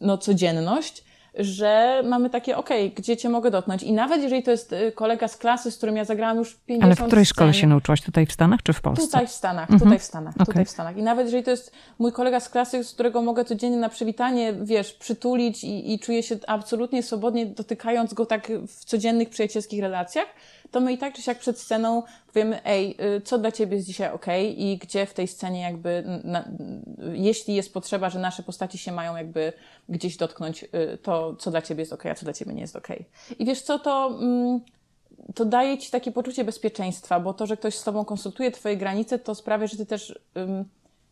[0.00, 1.04] no, codzienność,
[1.38, 3.82] że mamy takie, okej, okay, gdzie cię mogę dotknąć.
[3.82, 6.84] I nawet jeżeli to jest y, kolega z klasy, z którym ja zagrałam już 50
[6.84, 8.02] Ale w której szkole się nauczyłaś?
[8.02, 9.06] Tutaj w Stanach czy w Polsce?
[9.06, 9.80] Tutaj w Stanach, mhm.
[9.80, 10.46] tutaj w Stanach, okay.
[10.46, 10.96] tutaj w Stanach.
[10.96, 14.52] I nawet jeżeli to jest mój kolega z klasy, z którego mogę codziennie na przywitanie,
[14.52, 20.26] wiesz, przytulić i, i czuję się absolutnie swobodnie dotykając go tak w codziennych przyjacielskich relacjach,
[20.70, 23.86] to my i tak czy siak przed sceną powiemy, ej, y, co dla ciebie jest
[23.86, 26.44] dzisiaj ok i gdzie w tej scenie jakby, na,
[27.12, 29.52] jeśli jest potrzeba, że nasze postaci się mają jakby
[29.88, 32.76] gdzieś dotknąć, y, to co dla ciebie jest ok, a co dla ciebie nie jest
[32.76, 32.88] ok.
[33.38, 34.60] I wiesz co, to, mm,
[35.34, 39.18] to daje ci takie poczucie bezpieczeństwa, bo to, że ktoś z tobą konsultuje twoje granice,
[39.18, 40.18] to sprawia, że ty też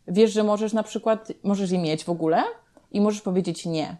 [0.08, 2.42] wiesz, że możesz na przykład, możesz je mieć w ogóle
[2.92, 3.96] i możesz powiedzieć nie.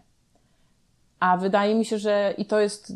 [1.19, 2.93] A wydaje mi się, że i to jest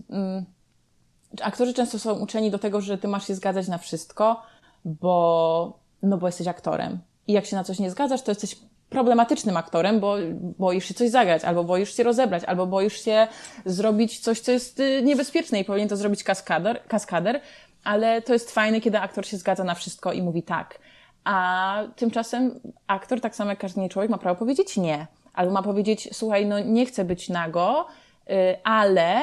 [1.41, 4.41] aktorzy często są uczeni do tego, że ty masz się zgadzać na wszystko,
[4.85, 6.99] bo, no bo jesteś aktorem.
[7.27, 8.55] I jak się na coś nie zgadzasz, to jesteś
[8.89, 13.27] problematycznym aktorem, bo boisz się coś zagrać, albo boisz się rozebrać, albo boisz się
[13.65, 17.41] zrobić coś, co jest y, niebezpieczne i powinien to zrobić kaskader, kaskader,
[17.83, 20.79] ale to jest fajne, kiedy aktor się zgadza na wszystko i mówi tak.
[21.23, 25.07] A tymczasem aktor, tak samo jak każdy człowiek, ma prawo powiedzieć nie.
[25.33, 27.87] Albo ma powiedzieć, słuchaj, no nie chcę być nago,
[28.29, 29.21] y, ale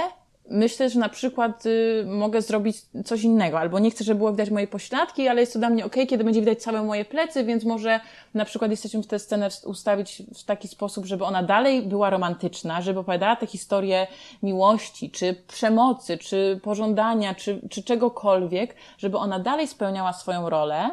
[0.50, 4.50] myślę, że na przykład y, mogę zrobić coś innego, albo nie chcę, żeby było widać
[4.50, 7.64] moje pośladki, ale jest to dla mnie ok, kiedy będzie widać całe moje plecy, więc
[7.64, 8.00] może
[8.34, 12.82] na przykład jesteśmy w tę scenę ustawić w taki sposób, żeby ona dalej była romantyczna,
[12.82, 14.06] żeby opowiadała te historie
[14.42, 20.90] miłości, czy przemocy, czy pożądania, czy, czy czegokolwiek, żeby ona dalej spełniała swoją rolę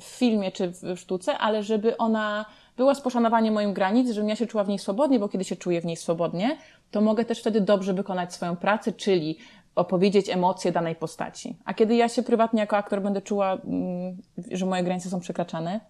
[0.00, 2.44] w filmie czy w sztuce, ale żeby ona
[2.76, 5.56] była z poszanowaniem moim granic, żebym ja się czuła w niej swobodnie, bo kiedy się
[5.56, 6.58] czuję w niej swobodnie,
[6.90, 9.38] to mogę też wtedy dobrze wykonać swoją pracę, czyli
[9.74, 11.56] opowiedzieć emocje danej postaci.
[11.64, 14.16] A kiedy ja się prywatnie jako aktor będę czuła, mm,
[14.50, 15.80] że moje granice są przekraczane,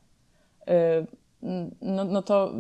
[0.71, 1.07] y,
[1.83, 2.51] no, no to,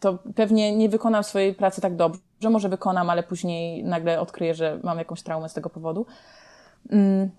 [0.00, 2.20] to pewnie nie wykonam swojej pracy tak dobrze.
[2.40, 6.06] że Może wykonam, ale później nagle odkryję, że mam jakąś traumę z tego powodu.
[6.90, 7.30] Mm,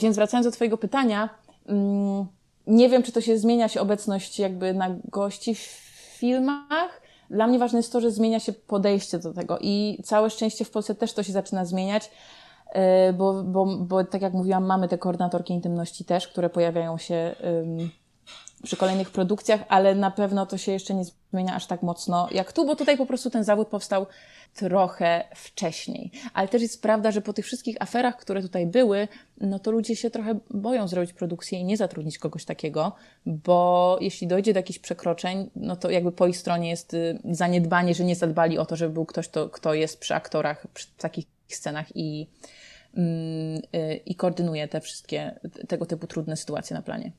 [0.00, 1.28] więc wracając do Twojego pytania,
[1.66, 2.26] mm,
[2.66, 5.58] nie wiem, czy to się zmienia się obecność jakby na gości w
[6.18, 7.03] filmach.
[7.34, 10.70] Dla mnie ważne jest to, że zmienia się podejście do tego i całe szczęście w
[10.70, 12.10] Polsce też to się zaczyna zmieniać,
[12.72, 17.34] e, bo, bo, bo tak jak mówiłam, mamy te koordynatorki intymności też, które pojawiają się
[18.64, 22.52] przy kolejnych produkcjach, ale na pewno to się jeszcze nie zmienia aż tak mocno jak
[22.52, 24.06] tu, bo tutaj po prostu ten zawód powstał
[24.54, 26.10] trochę wcześniej.
[26.34, 29.08] Ale też jest prawda, że po tych wszystkich aferach, które tutaj były,
[29.40, 32.92] no to ludzie się trochę boją zrobić produkcję i nie zatrudnić kogoś takiego,
[33.26, 37.94] bo jeśli dojdzie do jakichś przekroczeń, no to jakby po ich stronie jest y, zaniedbanie,
[37.94, 41.26] że nie zadbali o to, żeby był ktoś, to, kto jest przy aktorach, przy takich
[41.48, 42.26] scenach i,
[42.96, 47.12] mm, y, i koordynuje te wszystkie tego typu trudne sytuacje na planie.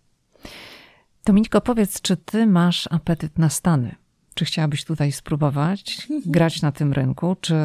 [1.26, 3.96] Dominiko, powiedz, czy ty masz apetyt na Stany?
[4.34, 7.36] Czy chciałabyś tutaj spróbować grać na tym rynku?
[7.42, 7.56] Czy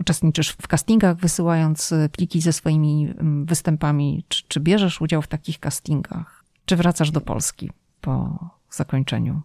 [0.00, 4.24] uczestniczysz w castingach, wysyłając y, pliki ze swoimi mm, występami?
[4.28, 6.44] Czy, czy bierzesz udział w takich castingach?
[6.64, 8.38] Czy wracasz do Polski po
[8.70, 9.40] zakończeniu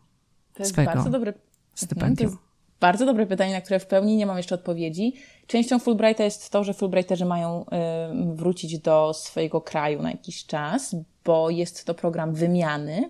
[0.54, 1.34] to jest swojego bardzo dobre,
[1.76, 2.30] stypendium?
[2.30, 2.46] To jest
[2.80, 5.14] bardzo dobre pytanie, na które w pełni nie mam jeszcze odpowiedzi.
[5.48, 7.66] Częścią Fulbrighta jest to, że Fulbrightorzy mają
[8.36, 10.96] wrócić do swojego kraju na jakiś czas,
[11.26, 13.10] bo jest to program wymiany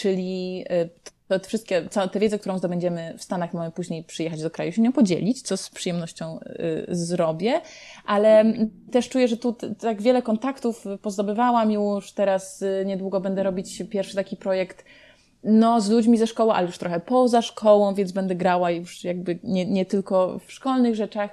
[0.00, 4.50] czyli y, to wszystkie, całą tę wiedzę, którą zdobędziemy w Stanach, mamy później przyjechać do
[4.50, 7.60] kraju, się nią podzielić, co z przyjemnością y, zrobię,
[8.06, 8.44] ale
[8.92, 14.14] też czuję, że tu tak wiele kontaktów pozdobywałam już, teraz y, niedługo będę robić pierwszy
[14.16, 14.84] taki projekt
[15.44, 19.38] no, z ludźmi ze szkoły, ale już trochę poza szkołą, więc będę grała już jakby
[19.44, 21.30] nie, nie tylko w szkolnych rzeczach.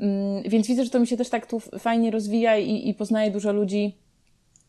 [0.00, 3.30] Mm, więc widzę, że to mi się też tak tu fajnie rozwija i, i poznaję
[3.30, 3.96] dużo ludzi,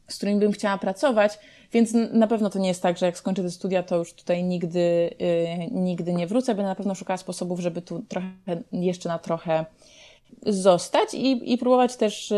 [0.07, 1.39] z którymi bym chciała pracować,
[1.73, 4.43] więc na pewno to nie jest tak, że jak skończę te studia, to już tutaj
[4.43, 6.55] nigdy, yy, nigdy nie wrócę.
[6.55, 8.27] Będę na pewno szukała sposobów, żeby tu trochę,
[8.71, 9.65] jeszcze na trochę
[10.45, 12.33] zostać i, i próbować też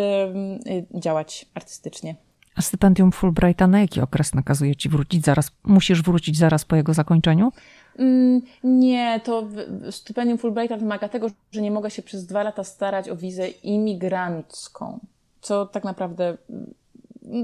[0.65, 2.15] yy, działać artystycznie.
[2.55, 5.51] A stypendium Fulbrighta na jaki okres nakazuje ci wrócić zaraz?
[5.63, 7.51] Musisz wrócić zaraz po jego zakończeniu?
[7.99, 9.47] Mm, nie, to
[9.91, 14.99] stypendium Fulbrighta wymaga tego, że nie mogę się przez dwa lata starać o wizę imigrancką,
[15.41, 16.37] co tak naprawdę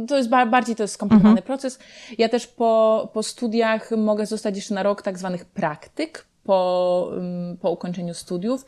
[0.08, 1.46] to jest bardziej to jest skomplikowany mhm.
[1.46, 1.80] proces.
[2.18, 7.58] Ja też po, po studiach mogę zostać jeszcze na rok tak zwanych praktyk po, mm,
[7.58, 8.66] po ukończeniu studiów.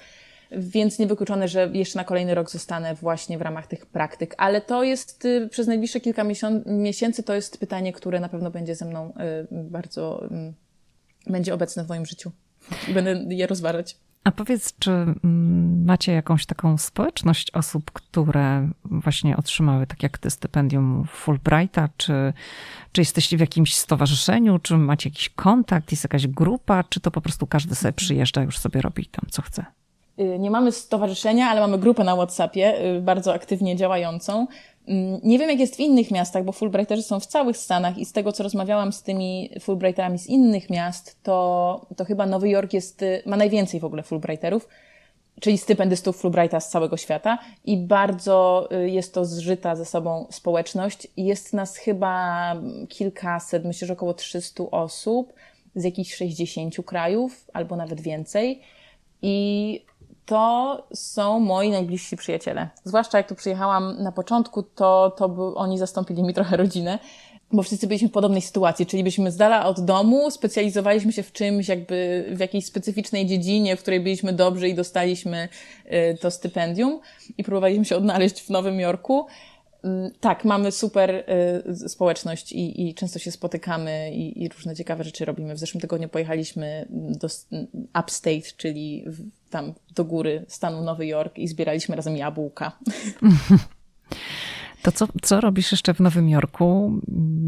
[0.52, 4.35] Więc niewykluczone, że jeszcze na kolejny rok zostanę właśnie w ramach tych praktyk.
[4.38, 6.23] Ale to jest y, przez najbliższe kilka
[6.65, 9.14] miesięcy, to jest pytanie, które na pewno będzie ze mną
[9.52, 10.53] y, bardzo, mm,
[11.27, 12.31] będzie obecne w moim życiu.
[12.88, 13.98] I będę je rozważać.
[14.28, 20.30] A powiedz, czy mm, macie jakąś taką społeczność osób, które właśnie otrzymały, tak jak ty,
[20.30, 21.90] stypendium Fulbrighta?
[21.98, 22.34] Czy,
[22.91, 24.60] czy jesteście w jakimś stowarzyszeniu?
[24.60, 25.91] Czy macie jakiś kontakt?
[25.91, 26.84] Jest jakaś grupa?
[26.84, 29.66] Czy to po prostu każdy sobie przyjeżdża, już sobie robi tam co chce?
[30.19, 34.48] Y, nie mamy stowarzyszenia, ale mamy grupę na WhatsAppie, y, bardzo aktywnie działającą.
[34.88, 38.06] Mm, nie wiem, jak jest w innych miastach, bo Fulbrighterzy są w całych Stanach i
[38.06, 42.73] z tego, co rozmawiałam z tymi Fulbrighterami z innych miast, to, to chyba Nowy Jork
[42.73, 44.68] jest, y, ma najwięcej w ogóle Fulbrighterów,
[45.41, 51.07] czyli stypendystów Fulbrighta z całego świata i bardzo jest to zżyta ze sobą społeczność.
[51.18, 52.53] Jest nas chyba
[52.89, 55.34] kilkaset, myślę, że około 300 osób
[55.76, 58.61] z jakichś 60 krajów albo nawet więcej.
[59.22, 59.85] I
[60.28, 62.70] to są moi najbliżsi przyjaciele.
[62.84, 66.99] Zwłaszcza jak tu przyjechałam na początku, to, to oni zastąpili mi trochę rodzinę,
[67.52, 71.32] bo wszyscy byliśmy w podobnej sytuacji, czyli byliśmy z dala od domu, specjalizowaliśmy się w
[71.32, 75.49] czymś, jakby w jakiejś specyficznej dziedzinie, w której byliśmy dobrzy i dostaliśmy
[75.86, 76.99] y, to stypendium
[77.38, 79.26] i próbowaliśmy się odnaleźć w Nowym Jorku.
[79.84, 81.24] Mm, tak, mamy super
[81.86, 85.56] y, społeczność i, i często się spotykamy i, i, różne ciekawe rzeczy robimy.
[85.56, 87.28] W zeszłym tygodniu pojechaliśmy do
[87.99, 89.06] Upstate, czyli
[89.49, 92.72] tam do góry stanu Nowy Jork i zbieraliśmy razem jabłka.
[94.82, 96.99] To co, co robisz jeszcze w Nowym Jorku?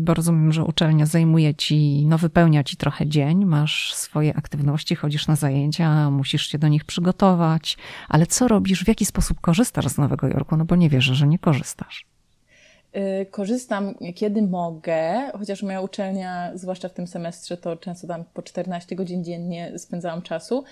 [0.03, 5.27] Bo rozumiem, że uczelnia zajmuje ci, no wypełnia ci trochę dzień, masz swoje aktywności, chodzisz
[5.27, 7.77] na zajęcia, musisz się do nich przygotować,
[8.09, 10.57] ale co robisz, w jaki sposób korzystasz z Nowego Jorku?
[10.57, 12.08] No bo nie wierzę, że nie korzystasz.
[12.95, 18.41] Y, korzystam kiedy mogę, chociaż moja uczelnia, zwłaszcza w tym semestrze, to często tam po
[18.41, 20.63] 14 godzin dziennie spędzałam czasu.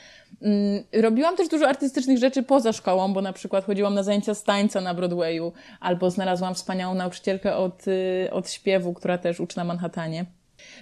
[0.41, 4.43] Mm, robiłam też dużo artystycznych rzeczy poza szkołą, bo na przykład chodziłam na zajęcia z
[4.43, 9.63] tańca na Broadwayu, albo znalazłam wspaniałą nauczycielkę od, y, od śpiewu, która też uczy na
[9.63, 10.25] Manhattanie.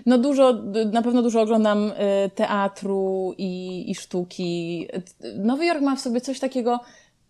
[0.05, 0.53] No dużo,
[0.91, 1.93] na pewno dużo oglądam y,
[2.35, 4.87] teatru i, i sztuki.
[5.37, 6.79] Nowy Jork ma w sobie coś takiego,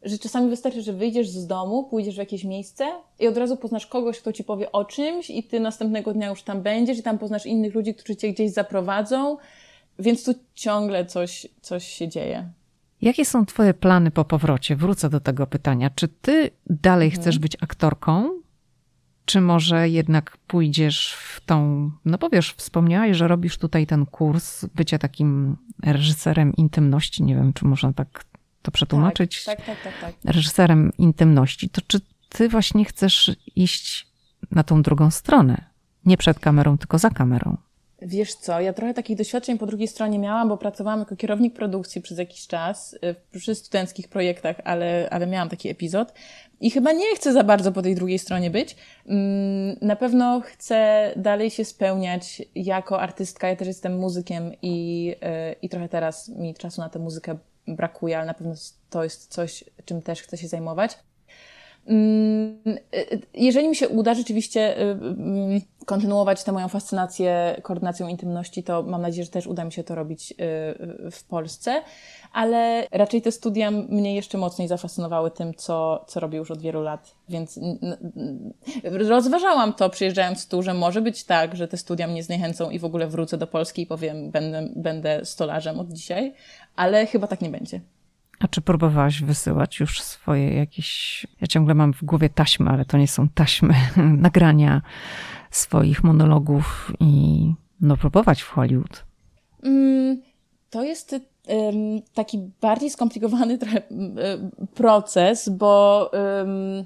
[0.05, 3.87] że czasami wystarczy, że wyjdziesz z domu, pójdziesz w jakieś miejsce i od razu poznasz
[3.87, 7.17] kogoś, kto ci powie o czymś i ty następnego dnia już tam będziesz i tam
[7.17, 9.37] poznasz innych ludzi, którzy cię gdzieś zaprowadzą,
[9.99, 12.49] więc tu ciągle coś, coś się dzieje.
[13.01, 14.75] Jakie są Twoje plany po powrocie?
[14.75, 15.89] Wrócę do tego pytania.
[15.95, 17.21] Czy Ty dalej mhm.
[17.21, 18.29] chcesz być aktorką?
[19.25, 24.99] Czy może jednak pójdziesz w tą, no powiesz, wspomniałaś, że robisz tutaj ten kurs bycia
[24.99, 27.23] takim reżyserem intymności.
[27.23, 28.25] Nie wiem, czy można tak
[28.65, 34.07] to przetłumaczyć, tak, tak, tak, tak, reżyserem intymności, to czy ty właśnie chcesz iść
[34.51, 35.65] na tą drugą stronę?
[36.05, 37.57] Nie przed kamerą, tylko za kamerą.
[38.01, 42.01] Wiesz co, ja trochę takich doświadczeń po drugiej stronie miałam, bo pracowałam jako kierownik produkcji
[42.01, 46.13] przez jakiś czas y, przy studenckich projektach, ale, ale miałam taki epizod
[46.59, 48.75] i chyba nie chcę za bardzo po tej drugiej stronie być.
[49.05, 53.47] Mm, na pewno chcę dalej się spełniać jako artystka.
[53.47, 55.15] Ja też jestem muzykiem i,
[55.51, 57.37] y, i trochę teraz mi czasu na tę muzykę
[57.67, 58.53] brakuje, ale na pewno
[58.89, 60.99] to jest coś, czym też chcę się zajmować.
[61.87, 64.97] Mm, y, y, jeżeli mi się uda rzeczywiście y,
[65.85, 69.95] kontynuować tę moją fascynację koordynacją intymności, to mam nadzieję, że też uda mi się to
[69.95, 70.33] robić
[71.11, 71.81] w Polsce,
[72.33, 76.81] ale raczej te studia mnie jeszcze mocniej zafascynowały tym, co, co robię już od wielu
[76.81, 77.59] lat, więc
[78.83, 82.85] rozważałam to przyjeżdżając tu, że może być tak, że te studia mnie zniechęcą i w
[82.85, 86.33] ogóle wrócę do Polski i powiem, będę, będę stolarzem od dzisiaj,
[86.75, 87.81] ale chyba tak nie będzie.
[88.39, 91.27] A czy próbowałaś wysyłać już swoje jakieś.
[91.41, 93.73] Ja ciągle mam w głowie taśmy, ale to nie są taśmy,
[94.27, 94.81] nagrania
[95.51, 99.03] swoich monologów i no, próbować w Hollywood?
[99.63, 100.21] Mm,
[100.69, 101.11] to jest
[101.47, 106.11] um, taki bardziej skomplikowany trochę um, proces, bo.
[106.13, 106.85] Um,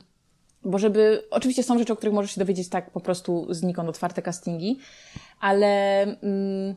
[0.65, 4.21] bo żeby, oczywiście są rzeczy, o których możesz się dowiedzieć tak po prostu znikąd, otwarte
[4.21, 4.79] castingi,
[5.39, 6.75] ale mm,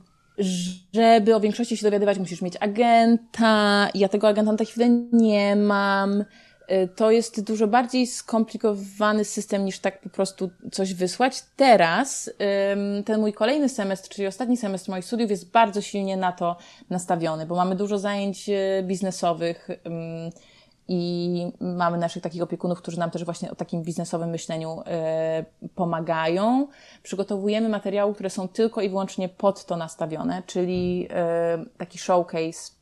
[0.93, 3.89] żeby o większości się dowiadywać, musisz mieć agenta.
[3.95, 6.21] Ja tego agenta na tę chwilę nie mam.
[6.21, 11.43] Y, to jest dużo bardziej skomplikowany system niż tak po prostu coś wysłać.
[11.57, 12.31] Teraz
[13.05, 16.57] ten mój kolejny semestr, czyli ostatni semestr moich studiów jest bardzo silnie na to
[16.91, 19.69] nastawiony, bo mamy dużo zajęć y, biznesowych
[20.95, 24.81] i mamy naszych takich opiekunów, którzy nam też właśnie o takim biznesowym myśleniu
[25.61, 26.69] y, pomagają.
[27.03, 31.09] Przygotowujemy materiały, które są tylko i wyłącznie pod to nastawione, czyli
[31.65, 32.73] y, taki showcase,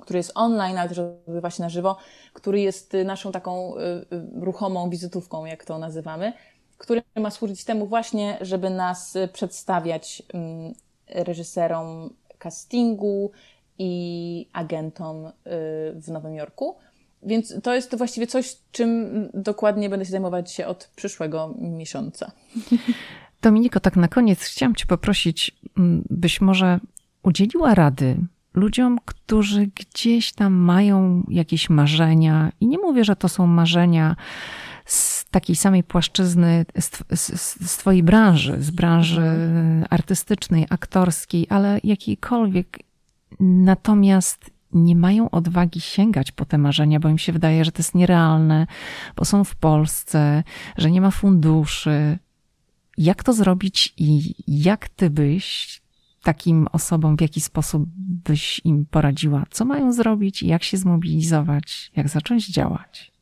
[0.00, 1.96] który jest online, ale też odbywa się na żywo,
[2.32, 3.80] który jest naszą taką y,
[4.40, 6.32] ruchomą wizytówką, jak to nazywamy,
[6.78, 10.74] który ma służyć temu właśnie, żeby nas przedstawiać mm,
[11.08, 13.30] reżyserom castingu
[13.78, 15.32] i agentom
[15.94, 16.76] w Nowym Jorku.
[17.22, 22.32] Więc to jest właściwie coś, czym dokładnie będę się zajmować się od przyszłego miesiąca.
[23.42, 26.80] Dominiko, tak na koniec chciałam Cię poprosić, mm, byś może
[27.22, 28.16] udzieliła rady
[28.54, 34.16] ludziom, którzy gdzieś tam mają jakieś marzenia, i nie mówię, że to są marzenia
[34.84, 36.90] z takiej samej płaszczyzny, z,
[37.20, 39.84] z, z Twojej branży, z branży mhm.
[39.90, 42.78] artystycznej, aktorskiej, ale jakiejkolwiek.
[43.40, 47.94] Natomiast nie mają odwagi sięgać po te marzenia, bo im się wydaje, że to jest
[47.94, 48.66] nierealne,
[49.16, 50.42] bo są w Polsce,
[50.76, 52.18] że nie ma funduszy.
[52.98, 55.80] Jak to zrobić i jak ty byś
[56.22, 59.44] takim osobom, w jaki sposób byś im poradziła?
[59.50, 63.12] Co mają zrobić jak się zmobilizować, jak zacząć działać?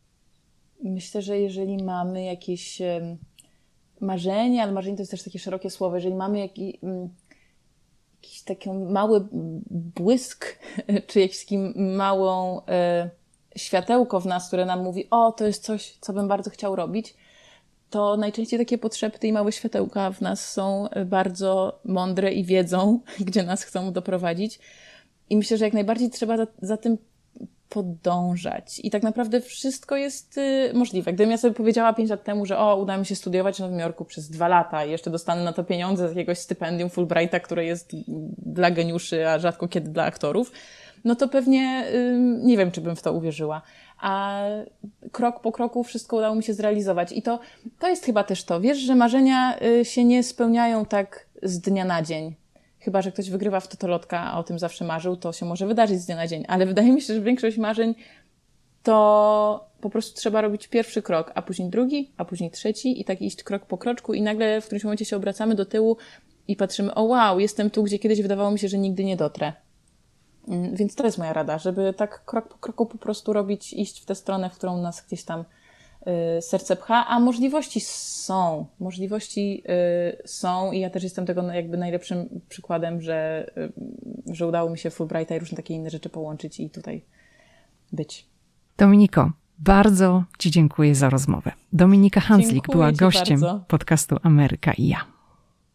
[0.84, 2.82] Myślę, że jeżeli mamy jakieś
[4.00, 6.76] marzenie, ale marzenie to jest też takie szerokie słowo, jeżeli mamy jakiś,
[8.24, 9.26] jakiś taki mały
[9.70, 10.58] błysk,
[11.06, 11.46] czy jakiś
[11.76, 13.10] małą e,
[13.56, 17.14] światełko w nas, które nam mówi, o, to jest coś, co bym bardzo chciał robić,
[17.90, 23.42] to najczęściej takie potrzeby i małe światełka w nas są bardzo mądre i wiedzą, gdzie
[23.42, 24.58] nas chcą doprowadzić.
[25.30, 26.98] I myślę, że jak najbardziej trzeba za, za tym
[27.68, 28.80] podążać.
[28.84, 31.12] I tak naprawdę wszystko jest y, możliwe.
[31.12, 33.78] Gdybym ja sobie powiedziała pięć lat temu, że o, uda mi się studiować w Nowym
[33.78, 37.64] Jorku przez dwa lata i jeszcze dostanę na to pieniądze z jakiegoś stypendium Fulbrighta, które
[37.64, 37.92] jest
[38.38, 40.52] dla geniuszy, a rzadko kiedy dla aktorów,
[41.04, 43.62] no to pewnie y, nie wiem, czy bym w to uwierzyła.
[44.00, 44.42] A
[45.12, 47.12] krok po kroku wszystko udało mi się zrealizować.
[47.12, 47.40] I to,
[47.78, 48.60] to jest chyba też to.
[48.60, 52.34] Wiesz, że marzenia y, się nie spełniają tak z dnia na dzień
[52.84, 56.00] Chyba, że ktoś wygrywa w totolotka, a o tym zawsze marzył, to się może wydarzyć
[56.00, 56.44] z dnia na dzień.
[56.48, 57.94] Ale wydaje mi się, że większość marzeń
[58.82, 63.22] to po prostu trzeba robić pierwszy krok, a później drugi, a później trzeci i tak
[63.22, 65.96] iść krok po kroczku i nagle w którymś momencie się obracamy do tyłu
[66.48, 69.52] i patrzymy, o wow, jestem tu, gdzie kiedyś wydawało mi się, że nigdy nie dotrę.
[70.48, 74.02] Mm, więc to jest moja rada, żeby tak krok po kroku po prostu robić, iść
[74.02, 75.44] w tę stronę, w którą nas gdzieś tam
[76.40, 78.66] serce pcha, a możliwości są.
[78.80, 79.62] Możliwości
[80.22, 83.46] y, są i ja też jestem tego jakby najlepszym przykładem, że,
[84.28, 87.04] y, że udało mi się Fulbrighta i różne takie inne rzeczy połączyć i tutaj
[87.92, 88.26] być.
[88.76, 91.52] Dominiko, bardzo Ci dziękuję za rozmowę.
[91.72, 93.64] Dominika Hanslik dziękuję była gościem bardzo.
[93.68, 95.13] podcastu Ameryka i ja.